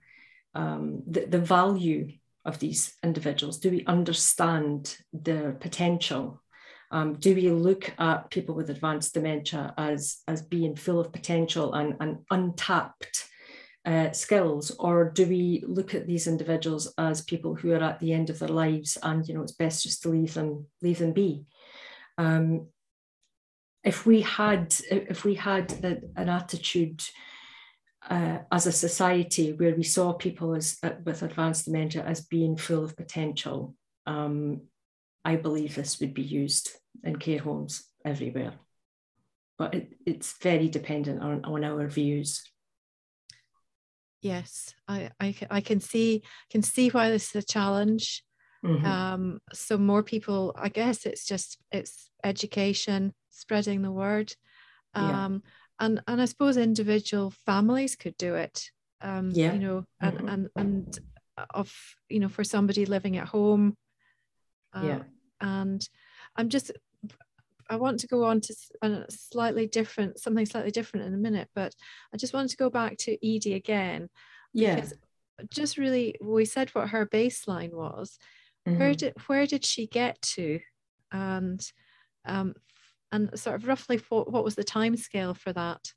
[0.55, 2.13] um, the, the value
[2.45, 3.59] of these individuals?
[3.59, 6.43] Do we understand their potential?
[6.91, 11.75] Um, do we look at people with advanced dementia as, as being full of potential
[11.75, 13.29] and, and untapped
[13.85, 18.13] uh, skills, or do we look at these individuals as people who are at the
[18.13, 21.13] end of their lives and you know it's best just to leave them leave them
[21.13, 21.47] be?
[22.19, 22.67] Um,
[23.85, 25.73] if we had if we had
[26.17, 27.03] an attitude
[28.09, 32.57] uh, as a society where we saw people as uh, with advanced dementia as being
[32.57, 33.75] full of potential,
[34.07, 34.63] um,
[35.25, 36.71] I believe this would be used
[37.05, 38.55] in care homes everywhere.
[39.59, 42.43] But it, it's very dependent on, on our views
[44.23, 48.23] yes I, I i can see can see why this is a challenge
[48.65, 48.85] mm-hmm.
[48.85, 54.33] um so more people i guess it's just it's education spreading the word
[54.95, 55.51] um yeah.
[55.81, 58.71] And and i suppose individual families could do it
[59.01, 59.53] um yeah.
[59.53, 60.29] you know and mm-hmm.
[60.29, 60.99] and and
[61.55, 61.73] of
[62.09, 63.77] you know for somebody living at home
[64.75, 65.03] uh, yeah
[65.41, 65.89] and
[66.37, 66.73] i'm just
[67.71, 71.49] I want to go on to a slightly different, something slightly different in a minute,
[71.55, 71.75] but
[72.13, 74.09] I just wanted to go back to Edie again.
[74.55, 74.87] Yeah.
[75.51, 78.19] Just really, we said what her baseline was.
[78.67, 78.79] Mm-hmm.
[78.79, 80.61] Where did where did she get to,
[81.13, 81.61] and
[82.25, 82.55] um,
[83.13, 85.93] and sort of roughly what, what was the time scale for that?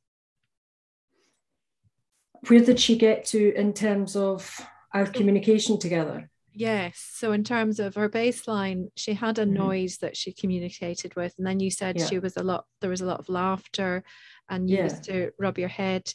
[2.47, 4.59] Where did she get to in terms of
[4.93, 6.29] our communication together?
[6.53, 7.09] Yes.
[7.13, 9.53] So in terms of her baseline, she had a mm-hmm.
[9.53, 12.05] noise that she communicated with, and then you said yeah.
[12.07, 12.65] she was a lot.
[12.81, 14.03] There was a lot of laughter,
[14.49, 14.83] and you yeah.
[14.83, 16.11] used to rub your head,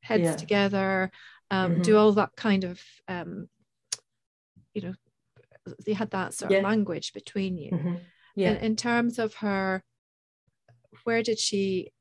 [0.00, 0.36] heads yeah.
[0.36, 1.10] together,
[1.50, 1.82] um, mm-hmm.
[1.82, 3.48] do all that kind of, um,
[4.72, 4.94] you know,
[5.86, 7.70] you had that sort of language between you.
[7.72, 7.94] Mm-hmm.
[8.34, 8.50] Yeah.
[8.52, 9.82] In, in, terms of her,
[11.06, 11.92] where did she,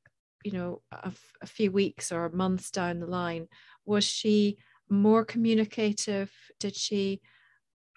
[0.43, 1.11] you know, a,
[1.45, 3.47] few weeks or months down the line,
[3.85, 4.57] was she
[4.89, 6.31] more communicative?
[6.59, 7.21] Did she?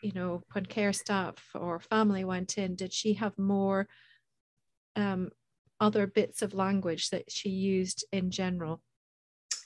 [0.03, 3.89] you know, when care staff or family went in, did she have more
[4.97, 5.31] um,
[5.81, 8.81] other bits of language that she used in general?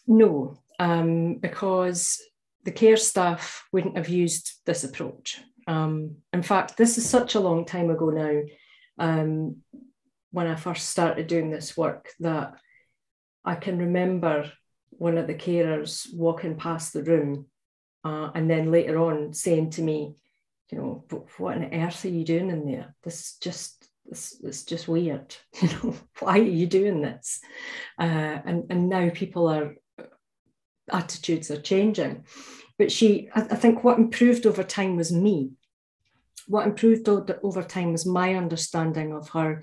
[0.06, 2.20] No, um, because
[2.64, 5.40] the care staff wouldn't have used this approach.
[5.66, 8.40] Um, in fact, this is such a long time ago now,
[8.98, 9.56] um,
[10.32, 12.54] when I first started doing this work, that
[13.44, 14.50] I can remember
[14.90, 17.46] one of the carers walking past the room
[18.04, 20.16] uh, and then later on saying to me,
[20.70, 21.04] you know,
[21.38, 22.94] what on earth are you doing in there?
[23.02, 25.36] This is just this it's just weird.
[25.60, 27.40] You know, why are you doing this?
[27.98, 29.74] Uh, and and now people are
[30.90, 32.24] attitudes are changing.
[32.78, 35.52] But she, I, I think, what improved over time was me.
[36.48, 39.62] What improved over time was my understanding of her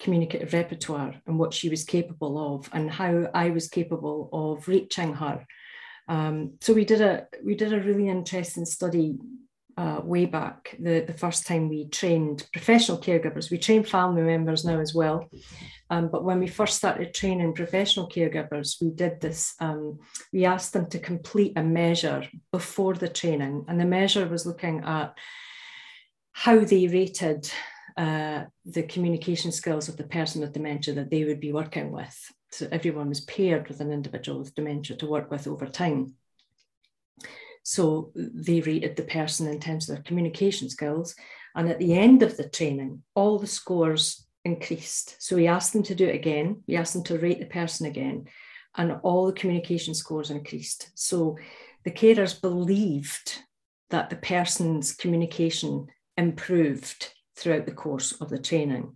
[0.00, 5.14] communicative repertoire and what she was capable of, and how I was capable of reaching
[5.14, 5.46] her.
[6.08, 9.18] Um, so we did a we did a really interesting study
[9.76, 13.50] uh, way back, the, the first time we trained professional caregivers.
[13.50, 15.30] We train family members now as well.
[15.88, 19.98] Um, but when we first started training professional caregivers, we did this, um,
[20.32, 23.64] we asked them to complete a measure before the training.
[23.68, 25.16] And the measure was looking at
[26.32, 27.50] how they rated
[27.96, 32.16] uh, the communication skills of the person with dementia that they would be working with.
[32.52, 36.14] So everyone was paired with an individual with dementia to work with over time.
[37.62, 41.14] So they rated the person in terms of their communication skills.
[41.54, 45.16] And at the end of the training, all the scores increased.
[45.18, 46.62] So we asked them to do it again.
[46.66, 48.26] We asked them to rate the person again,
[48.76, 50.90] and all the communication scores increased.
[50.94, 51.36] So
[51.84, 53.42] the carers believed
[53.90, 58.94] that the person's communication improved throughout the course of the training.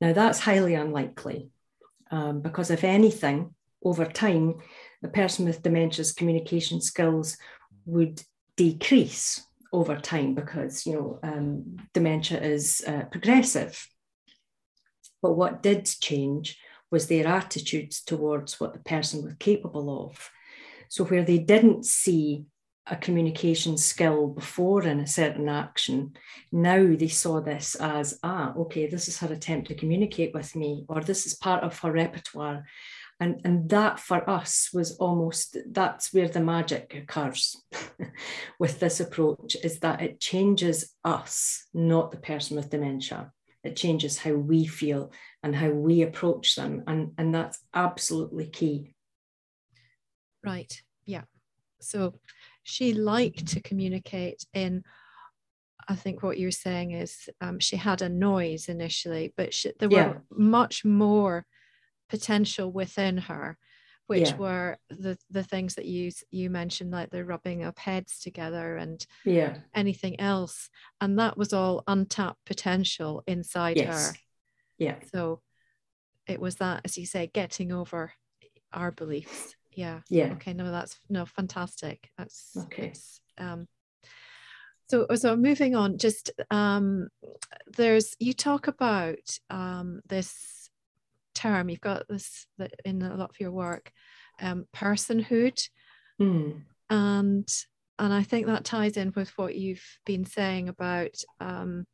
[0.00, 1.50] Now, that's highly unlikely
[2.10, 4.54] um, because, if anything, over time,
[5.02, 7.36] the person with dementia's communication skills
[7.86, 8.22] would
[8.56, 13.86] decrease over time because you know um, dementia is uh, progressive.
[15.22, 16.58] But what did change
[16.90, 20.30] was their attitudes towards what the person was capable of.
[20.88, 22.46] So where they didn't see
[22.90, 26.14] a communication skill before in a certain action,
[26.50, 30.84] now they saw this as, ah, okay, this is her attempt to communicate with me,
[30.88, 32.64] or this is part of her repertoire.
[33.20, 37.60] And, and that for us was almost that's where the magic occurs
[38.60, 43.32] with this approach is that it changes us, not the person with dementia.
[43.64, 45.10] It changes how we feel
[45.42, 46.84] and how we approach them.
[46.86, 48.94] And, and that's absolutely key.
[50.44, 50.80] Right.
[51.04, 51.22] Yeah.
[51.80, 52.14] So
[52.68, 54.82] she liked to communicate in
[55.90, 59.88] I think what you're saying is um, she had a noise initially, but she, there
[59.90, 60.08] yeah.
[60.08, 61.46] were much more
[62.10, 63.56] potential within her
[64.08, 64.36] which yeah.
[64.36, 69.06] were the the things that you you mentioned like the rubbing of heads together and
[69.24, 74.10] yeah anything else and that was all untapped potential inside yes.
[74.10, 74.18] her
[74.78, 75.40] yeah so
[76.26, 78.12] it was that as you say getting over
[78.72, 80.00] our beliefs yeah.
[80.10, 80.32] Yeah.
[80.32, 82.10] Okay no that's no fantastic.
[82.18, 82.92] That's okay.
[83.38, 83.68] um
[84.90, 87.08] so so moving on just um
[87.76, 90.68] there's you talk about um this
[91.34, 92.46] term you've got this
[92.84, 93.92] in a lot of your work
[94.40, 95.68] um, personhood.
[96.20, 96.62] Mm.
[96.90, 97.48] and
[98.00, 101.86] and i think that ties in with what you've been saying about um,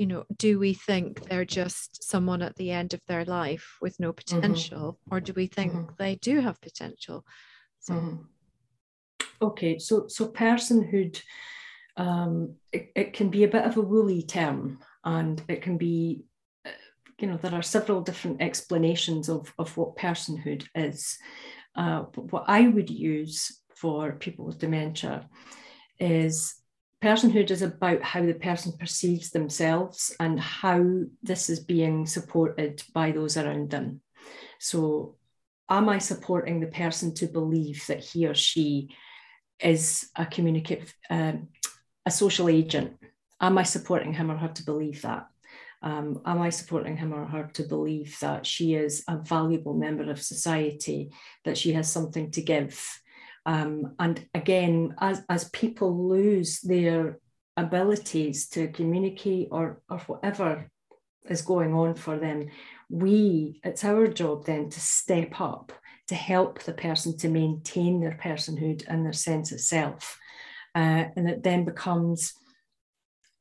[0.00, 4.00] you know do we think they're just someone at the end of their life with
[4.00, 4.40] no mm-hmm.
[4.40, 5.14] potential mm-hmm.
[5.14, 5.94] or do we think mm-hmm.
[5.98, 7.24] they do have potential
[7.80, 8.16] so mm-hmm.
[9.42, 11.20] okay so so personhood
[11.96, 16.24] um, it, it can be a bit of a woolly term and it can be
[17.20, 21.18] you know, there are several different explanations of, of what personhood is.
[21.76, 25.28] Uh, but what I would use for people with dementia
[25.98, 26.54] is
[27.02, 30.84] personhood is about how the person perceives themselves and how
[31.22, 34.00] this is being supported by those around them.
[34.58, 35.16] So,
[35.68, 38.90] am I supporting the person to believe that he or she
[39.58, 41.48] is a communicative, um,
[42.04, 42.98] a social agent?
[43.40, 45.26] Am I supporting him or her to believe that?
[45.82, 50.10] Um, am I supporting him or her to believe that she is a valuable member
[50.10, 51.10] of society,
[51.46, 52.99] that she has something to give?
[53.46, 57.18] Um, and again, as, as people lose their
[57.56, 60.70] abilities to communicate or, or whatever
[61.28, 62.48] is going on for them,
[62.88, 65.72] we, it's our job then to step up
[66.08, 70.18] to help the person to maintain their personhood and their sense of self.
[70.74, 72.32] Uh, and it then becomes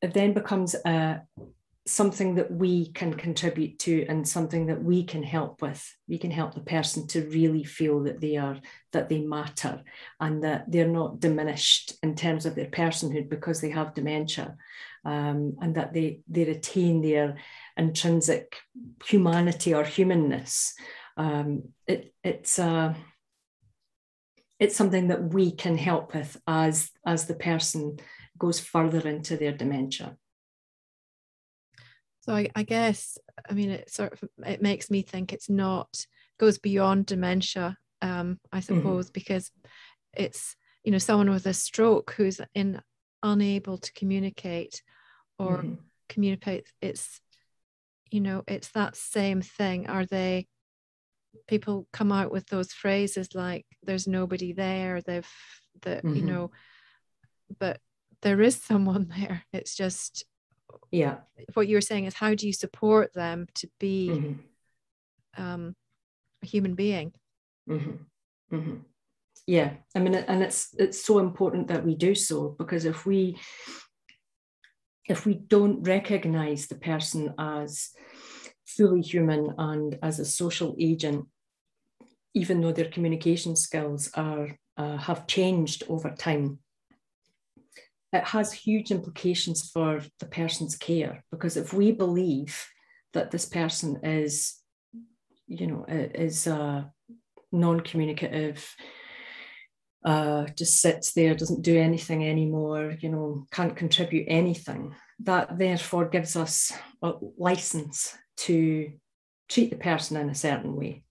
[0.02, 1.22] it then becomes a,
[1.90, 5.96] something that we can contribute to and something that we can help with.
[6.08, 8.60] We can help the person to really feel that they are
[8.92, 9.84] that they matter
[10.20, 14.56] and that they're not diminished in terms of their personhood because they have dementia
[15.06, 17.38] um, and that they they retain their
[17.78, 18.56] intrinsic
[19.06, 20.76] humanity or humanness.
[21.18, 22.94] Um, it, it's uh,
[24.60, 27.98] it's something that we can help with as as the person
[28.38, 30.18] goes further into their dementia
[32.30, 33.18] so I, I guess
[33.50, 36.06] I mean it sort of it makes me think it's not
[36.40, 38.78] goes beyond dementia, um, I mm-hmm.
[38.78, 39.14] suppose, mm-hmm.
[39.14, 39.52] because
[40.14, 42.80] it's you know someone with a stroke who's in
[43.24, 44.84] unable to communicate
[45.40, 45.74] or mm-hmm.
[46.08, 46.68] communicate.
[46.82, 47.20] It's
[48.12, 49.88] you know it's that same thing.
[49.88, 50.46] Are they?
[51.48, 55.28] People come out with those phrases like "there's nobody there." They've
[55.82, 56.16] that mm-hmm.
[56.16, 56.52] you know,
[57.58, 57.80] but
[58.22, 59.46] there is someone there.
[59.52, 60.26] It's just
[60.92, 61.18] yeah
[61.54, 65.44] what you were saying is how do you support them to be mm-hmm.
[65.44, 65.76] um,
[66.44, 67.14] a human being
[67.70, 68.56] mm-hmm.
[68.56, 68.78] Mm-hmm.
[69.46, 73.38] yeah i mean and it's it's so important that we do so because if we
[75.08, 77.90] if we don't recognize the person as
[78.66, 81.28] fully human and as a social agent
[82.36, 86.60] even though their communication skills are uh, have changed over time
[88.12, 92.66] it has huge implications for the person's care because if we believe
[93.14, 94.60] that this person is
[95.50, 96.48] you know, is
[97.52, 98.76] non-communicative,
[100.06, 104.96] uh, just sits there, doesn't do anything anymore, you know, can't contribute anything.
[105.20, 108.94] That therefore gives us a license to
[109.50, 111.04] treat the person in a certain way.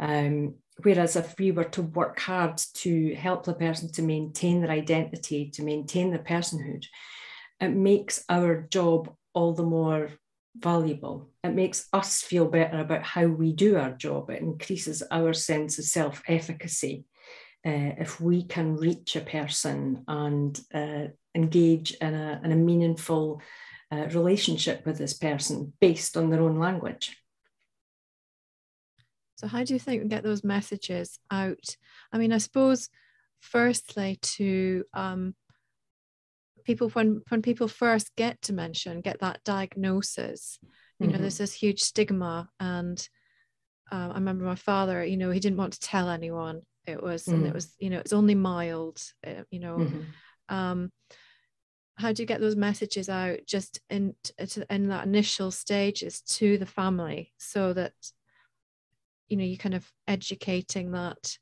[0.00, 4.70] Um, whereas if we were to work hard to help the person to maintain their
[4.70, 6.84] identity, to maintain their personhood,
[7.60, 10.10] it makes our job all the more
[10.56, 11.30] valuable.
[11.44, 14.30] It makes us feel better about how we do our job.
[14.30, 17.04] It increases our sense of self efficacy.
[17.66, 23.42] Uh, if we can reach a person and uh, engage in a, in a meaningful
[23.90, 27.16] uh, relationship with this person based on their own language.
[29.36, 31.76] So, how do you think we get those messages out?
[32.12, 32.88] I mean, I suppose,
[33.40, 35.34] firstly, to um,
[36.64, 40.58] people when when people first get dementia and get that diagnosis,
[40.98, 41.14] you mm-hmm.
[41.14, 42.48] know, there's this huge stigma.
[42.58, 43.06] And
[43.92, 46.62] uh, I remember my father, you know, he didn't want to tell anyone.
[46.86, 47.34] It was, mm-hmm.
[47.34, 47.54] and it mm.
[47.54, 49.00] was, you know, it's only mild.
[49.26, 50.54] Uh, you know, mm-hmm.
[50.54, 50.90] um,
[51.96, 54.14] how do you get those messages out just in
[54.70, 57.92] in that initial stages to the family so that
[59.28, 61.38] you know you're kind of educating that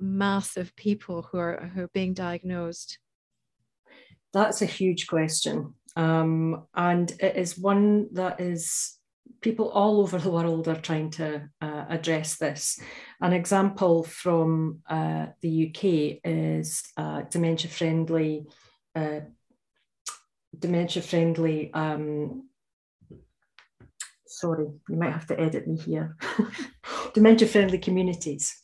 [0.00, 2.98] mass of people who are who are being diagnosed?
[4.32, 5.74] That's a huge question.
[5.96, 8.98] Um, and it is one that is
[9.40, 12.80] people all over the world are trying to uh, address this.
[13.20, 15.84] An example from uh, the uk
[16.24, 18.46] is uh, dementia friendly
[18.94, 19.20] uh,
[20.58, 22.47] dementia friendly um,
[24.40, 26.16] sorry, you might have to edit me here,
[27.14, 28.62] dementia friendly communities.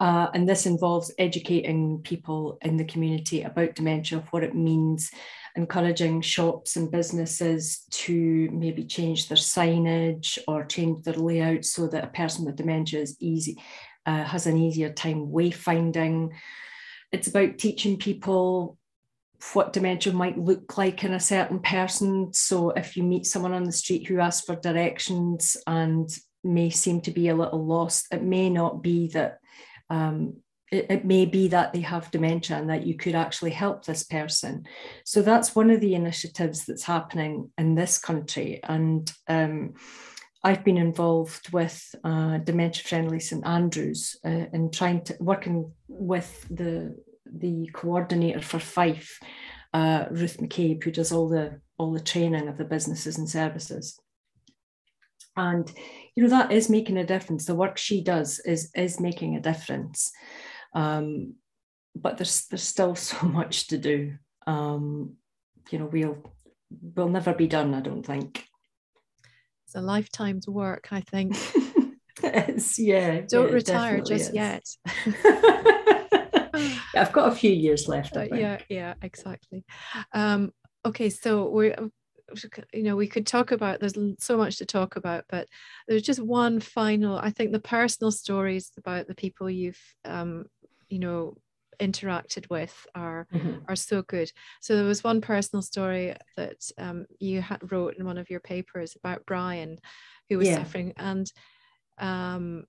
[0.00, 5.10] Uh, and this involves educating people in the community about dementia, what it means,
[5.56, 12.04] encouraging shops and businesses to maybe change their signage or change their layout so that
[12.04, 13.56] a person with dementia is easy,
[14.04, 16.30] uh, has an easier time wayfinding.
[17.12, 18.76] It's about teaching people
[19.52, 22.32] what dementia might look like in a certain person.
[22.32, 26.08] So if you meet someone on the street who asks for directions and
[26.42, 29.38] may seem to be a little lost, it may not be that.
[29.90, 30.36] Um,
[30.72, 34.02] it, it may be that they have dementia and that you could actually help this
[34.02, 34.64] person.
[35.04, 38.60] So that's one of the initiatives that's happening in this country.
[38.64, 39.74] And um,
[40.42, 46.46] I've been involved with uh, Dementia Friendly St Andrews uh, in trying to working with
[46.50, 46.96] the
[47.26, 49.18] the coordinator for Fife,
[49.72, 53.98] uh, Ruth McCabe, who does all the all the training of the businesses and services.
[55.36, 55.70] And
[56.14, 57.44] you know that is making a difference.
[57.44, 60.12] The work she does is is making a difference.
[60.74, 61.34] Um,
[61.96, 64.14] but there's there's still so much to do.
[64.46, 65.16] Um,
[65.70, 66.18] you know, we'll
[66.94, 67.74] we'll never be done.
[67.74, 68.46] I don't think.
[69.66, 71.36] It's a lifetime's work, I think.
[72.22, 73.22] it's yeah.
[73.22, 74.34] Don't yeah, retire just is.
[74.34, 74.64] yet.
[76.96, 78.16] I've got a few years left.
[78.16, 79.64] Uh, yeah, yeah, exactly.
[80.12, 80.52] Um,
[80.84, 81.76] okay, so we're
[82.72, 85.46] you know we could talk about there's so much to talk about but
[85.86, 90.46] there's just one final i think the personal stories about the people you've um,
[90.88, 91.36] you know
[91.80, 93.58] interacted with are mm-hmm.
[93.68, 94.30] are so good
[94.60, 98.40] so there was one personal story that um, you had wrote in one of your
[98.40, 99.78] papers about brian
[100.28, 100.58] who was yeah.
[100.58, 101.32] suffering and
[101.98, 102.64] um,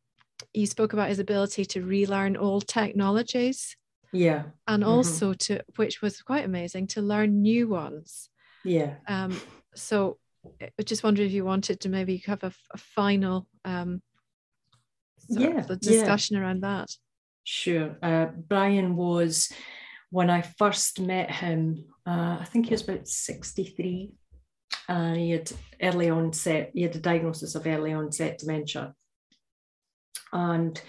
[0.53, 3.77] you spoke about his ability to relearn old technologies
[4.15, 4.43] yeah.
[4.67, 4.91] And mm-hmm.
[4.91, 8.29] also to which was quite amazing to learn new ones.
[8.63, 8.95] Yeah.
[9.07, 9.39] Um
[9.75, 10.17] so
[10.61, 14.01] I just wonder if you wanted to maybe have a, a final um
[15.27, 16.41] yeah the discussion yeah.
[16.41, 16.89] around that.
[17.43, 17.97] Sure.
[18.01, 19.51] Uh, brian was
[20.09, 24.11] when i first met him uh, i think he was about 63
[24.87, 25.51] and he had
[25.81, 28.93] early onset he had a diagnosis of early onset dementia.
[30.31, 30.81] And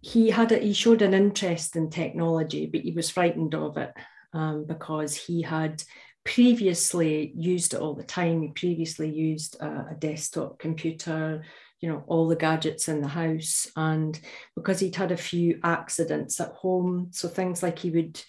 [0.00, 3.92] he had a, he showed an interest in technology, but he was frightened of it
[4.32, 5.82] um, because he had
[6.24, 8.42] previously used it all the time.
[8.42, 11.42] He previously used a, a, desktop computer,
[11.80, 14.18] you know, all the gadgets in the house, and
[14.54, 18.20] because he'd had a few accidents at home, so things like he would.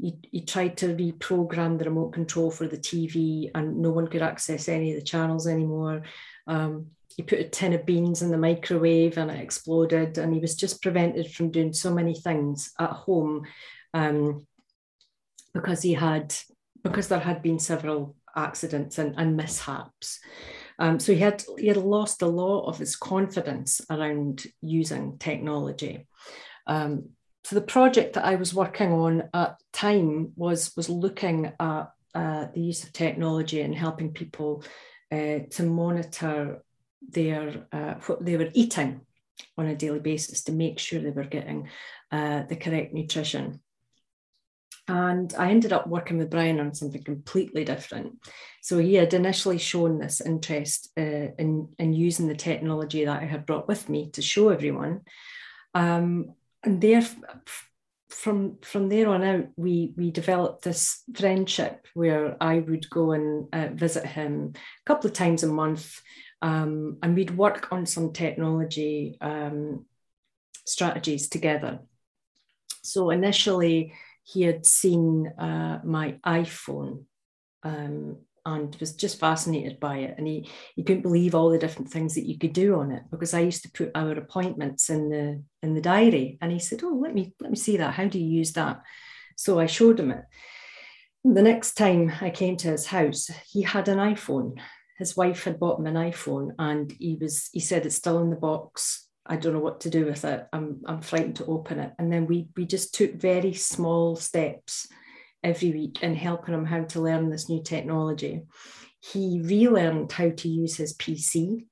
[0.00, 4.22] He, he tried to reprogram the remote control for the TV, and no one could
[4.22, 6.02] access any of the channels anymore.
[6.46, 10.38] Um, he put a tin of beans in the microwave and it exploded and he
[10.38, 13.44] was just prevented from doing so many things at home
[13.92, 14.46] um,
[15.52, 16.32] because he had
[16.84, 20.20] because there had been several accidents and, and mishaps.
[20.78, 26.06] Um, so he had he had lost a lot of his confidence around using technology.
[26.68, 27.08] Um,
[27.42, 32.46] so the project that I was working on at time was was looking at uh,
[32.54, 34.62] the use of technology and helping people
[35.10, 36.62] uh, to monitor
[37.06, 39.00] their uh, what they were eating
[39.56, 41.68] on a daily basis to make sure they were getting
[42.10, 43.60] uh, the correct nutrition.
[44.88, 48.18] And I ended up working with Brian on something completely different.
[48.62, 53.26] So he had initially shown this interest uh, in, in using the technology that I
[53.26, 55.02] had brought with me to show everyone.
[55.74, 56.32] Um,
[56.64, 57.06] and there,
[58.08, 63.46] from from there on out, we we developed this friendship where I would go and
[63.52, 66.00] uh, visit him a couple of times a month,
[66.42, 69.86] um, and we'd work on some technology um,
[70.64, 71.80] strategies together.
[72.82, 77.04] So initially, he had seen uh, my iPhone
[77.62, 80.14] um, and was just fascinated by it.
[80.16, 83.02] And he, he couldn't believe all the different things that you could do on it
[83.10, 86.38] because I used to put our appointments in the in the diary.
[86.40, 87.94] And he said, Oh, let me let me see that.
[87.94, 88.82] How do you use that?
[89.36, 90.24] So I showed him it.
[91.24, 94.58] The next time I came to his house, he had an iPhone.
[94.98, 98.30] His wife had bought him an iPhone and he was he said it's still in
[98.30, 100.46] the box I don't know what to do with it.
[100.52, 101.92] I'm, I'm frightened to open it.
[101.98, 104.88] And then we, we just took very small steps
[105.44, 108.42] every week in helping him how to learn this new technology.
[109.00, 111.66] He relearned how to use his PC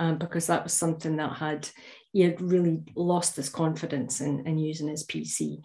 [0.00, 1.68] um, because that was something that had,
[2.12, 5.60] he had really lost his confidence in, in using his PC.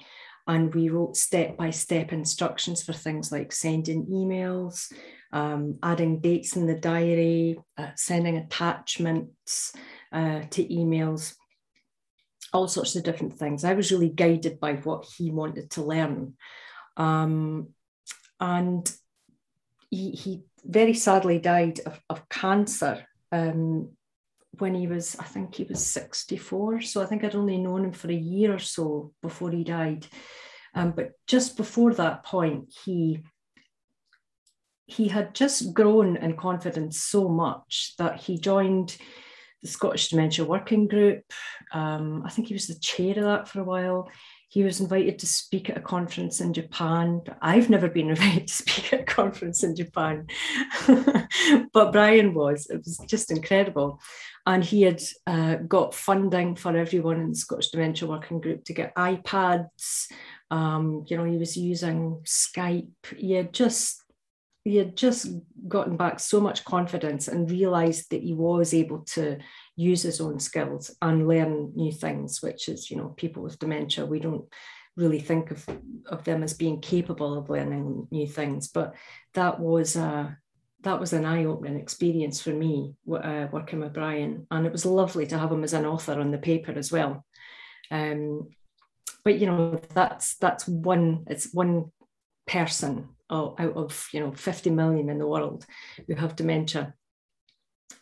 [0.48, 4.92] And we wrote step by step instructions for things like sending emails,
[5.32, 9.74] um, adding dates in the diary, uh, sending attachments,
[10.12, 11.36] uh, to emails,
[12.54, 13.64] all sorts of different things.
[13.64, 16.34] I was really guided by what he wanted to learn.
[16.98, 17.70] Um,
[18.40, 18.92] and
[19.90, 23.90] he, he, very sadly died of, of cancer um,
[24.62, 26.82] when he was, I think he was 64.
[26.82, 30.08] So I think I'd only known him for a year or so before he died.
[30.74, 33.24] Um, but just before that point, he
[34.86, 38.98] he had just grown in confidence so much that he joined
[39.62, 41.24] the Scottish Dementia Working Group.
[41.72, 44.10] Um, I think he was the chair of that for a while.
[44.50, 47.22] He was invited to speak at a conference in Japan.
[47.42, 50.28] I've never been invited to speak at a conference in Japan,
[51.74, 52.68] but Brian was.
[52.70, 54.02] It was just incredible.
[54.46, 58.74] And he had uh, got funding for everyone in the Scottish Dementia Working Group to
[58.74, 60.12] get iPads.
[60.50, 62.90] Um, you know, he was using Skype.
[63.16, 64.02] He had just
[64.64, 65.28] he had just
[65.68, 69.38] gotten back so much confidence and realized that he was able to
[69.76, 74.06] use his own skills and learn new things which is you know people with dementia
[74.06, 74.46] we don't
[74.98, 75.68] really think of,
[76.08, 78.94] of them as being capable of learning new things but
[79.34, 80.38] that was a
[80.84, 84.48] that was an eye-opening experience for me uh, working with brian.
[84.50, 87.26] And it was lovely to have him as an author on the paper as well.
[87.90, 88.50] Um,
[89.24, 91.92] but you know that's that's one it's one
[92.48, 95.66] person out of you know 50 million in the world
[96.08, 96.94] who have dementia.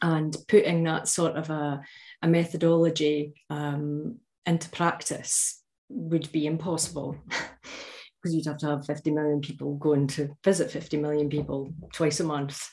[0.01, 1.81] And putting that sort of a,
[2.21, 7.17] a methodology um, into practice would be impossible
[8.21, 12.19] because you'd have to have 50 million people going to visit 50 million people twice
[12.19, 12.69] a month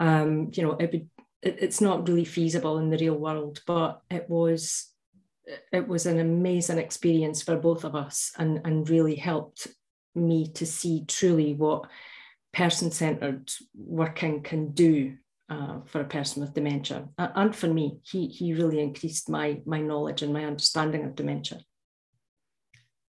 [0.00, 1.08] um, you know it it,
[1.60, 4.92] it's not really feasible in the real world but it was
[5.72, 9.68] it was an amazing experience for both of us and, and really helped
[10.14, 11.88] me to see truly what
[12.52, 15.16] person centered working can do
[15.48, 17.08] uh, for a person with dementia.
[17.18, 21.60] And for me, he, he really increased my, my knowledge and my understanding of dementia.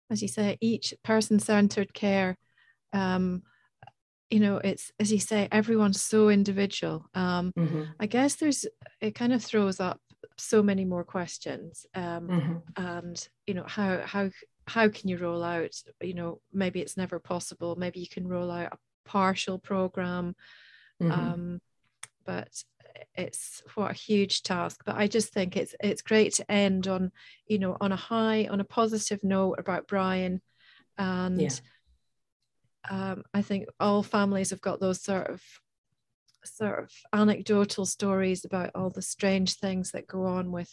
[0.10, 2.38] As you say, each person centered care,
[2.94, 3.44] um,
[4.30, 7.06] you know, it's as you say, everyone's so individual.
[7.14, 7.84] Um, mm-hmm.
[8.00, 8.66] I guess there's,
[9.02, 10.00] it kind of throws up
[10.38, 11.86] so many more questions.
[11.96, 12.84] Um, mm-hmm.
[12.84, 14.30] And, you know, how, how,
[14.70, 18.52] how can you roll out you know maybe it's never possible maybe you can roll
[18.52, 18.78] out a
[19.10, 20.36] partial program
[21.02, 21.12] mm-hmm.
[21.12, 21.62] um,
[22.24, 22.50] but
[23.16, 27.12] it's what a huge task but i just think it's it's great to end on
[27.48, 30.42] you know on a high on a positive note about brian
[30.98, 31.50] and yeah.
[32.90, 35.42] um, i think all families have got those sort of
[36.44, 40.72] sort of anecdotal stories about all the strange things that go on with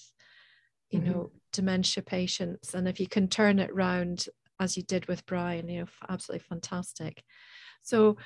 [0.91, 1.11] you mm-hmm.
[1.11, 4.27] know dementia patients and if you can turn it round
[4.61, 7.23] as you did with brian you know absolutely fantastic
[7.83, 8.17] so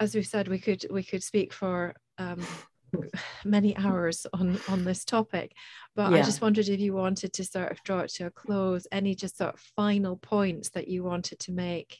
[0.00, 2.44] as we said we could we could speak for um,
[3.44, 5.52] many hours on on this topic
[5.94, 6.18] but yeah.
[6.18, 9.14] i just wondered if you wanted to sort of draw it to a close any
[9.14, 11.98] just sort of final points that you wanted to make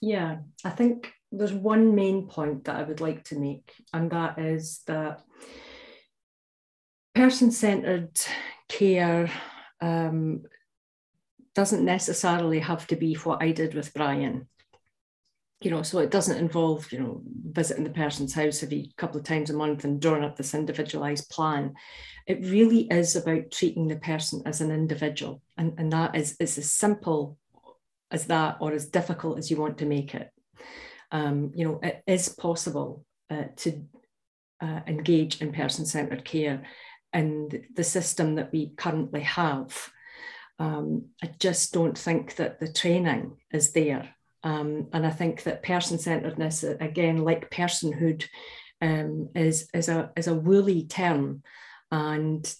[0.00, 4.38] yeah i think there's one main point that i would like to make and that
[4.38, 5.22] is that
[7.14, 8.18] person centered
[8.68, 9.30] care
[9.80, 10.42] um,
[11.54, 14.48] doesn't necessarily have to be what I did with Brian.
[15.60, 19.24] You know, so it doesn't involve, you know, visiting the person's house every couple of
[19.24, 21.74] times a month and drawing up this individualized plan.
[22.26, 25.42] It really is about treating the person as an individual.
[25.56, 27.38] And, and that is, is as simple
[28.10, 30.30] as that or as difficult as you want to make it.
[31.10, 33.82] Um, you know, it is possible uh, to
[34.60, 36.62] uh, engage in person centered care
[37.12, 39.90] in the system that we currently have.
[40.58, 44.14] Um, I just don't think that the training is there.
[44.44, 48.26] Um, and I think that person centeredness, again, like personhood,
[48.80, 51.42] um, is, is, a, is a woolly term.
[51.90, 52.52] And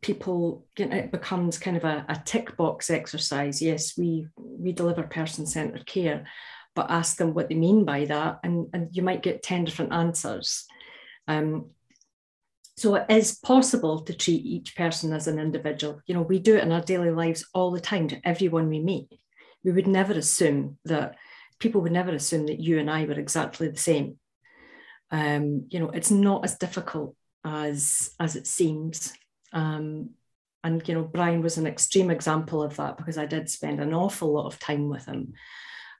[0.00, 3.62] people, you know, it becomes kind of a, a tick box exercise.
[3.62, 6.26] Yes, we, we deliver person centered care,
[6.74, 8.40] but ask them what they mean by that.
[8.42, 10.64] And, and you might get 10 different answers.
[11.28, 11.70] Um,
[12.76, 16.00] so it is possible to treat each person as an individual.
[16.06, 18.80] You know, we do it in our daily lives all the time to everyone we
[18.80, 19.08] meet.
[19.64, 21.16] We would never assume that
[21.58, 24.16] people would never assume that you and I were exactly the same.
[25.10, 29.12] Um, you know, it's not as difficult as as it seems.
[29.52, 30.10] Um,
[30.64, 33.94] and you know, Brian was an extreme example of that because I did spend an
[33.94, 35.34] awful lot of time with him.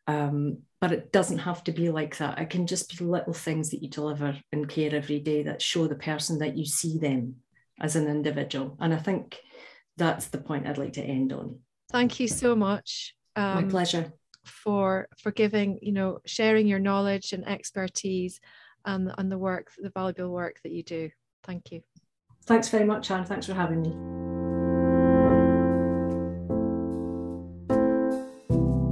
[0.07, 2.39] Um, but it doesn't have to be like that.
[2.41, 5.87] It can just be little things that you deliver in care every day that show
[5.87, 7.37] the person that you see them
[7.81, 8.77] as an individual.
[8.81, 9.41] And I think
[9.97, 11.61] that's the point I'd like to end on.
[11.91, 13.15] Thank you so much.
[13.37, 14.13] Um, My pleasure.
[14.45, 18.41] For for giving, you know, sharing your knowledge and expertise
[18.85, 21.11] and, and the work, the valuable work that you do.
[21.45, 21.83] Thank you.
[22.45, 23.25] Thanks very much, Anne.
[23.25, 23.93] Thanks for having me.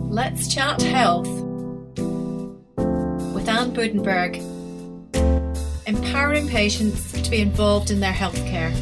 [0.08, 1.28] Let's Chat Health
[3.34, 4.36] with Anne Budenberg,
[5.86, 8.72] empowering patients to be involved in their healthcare.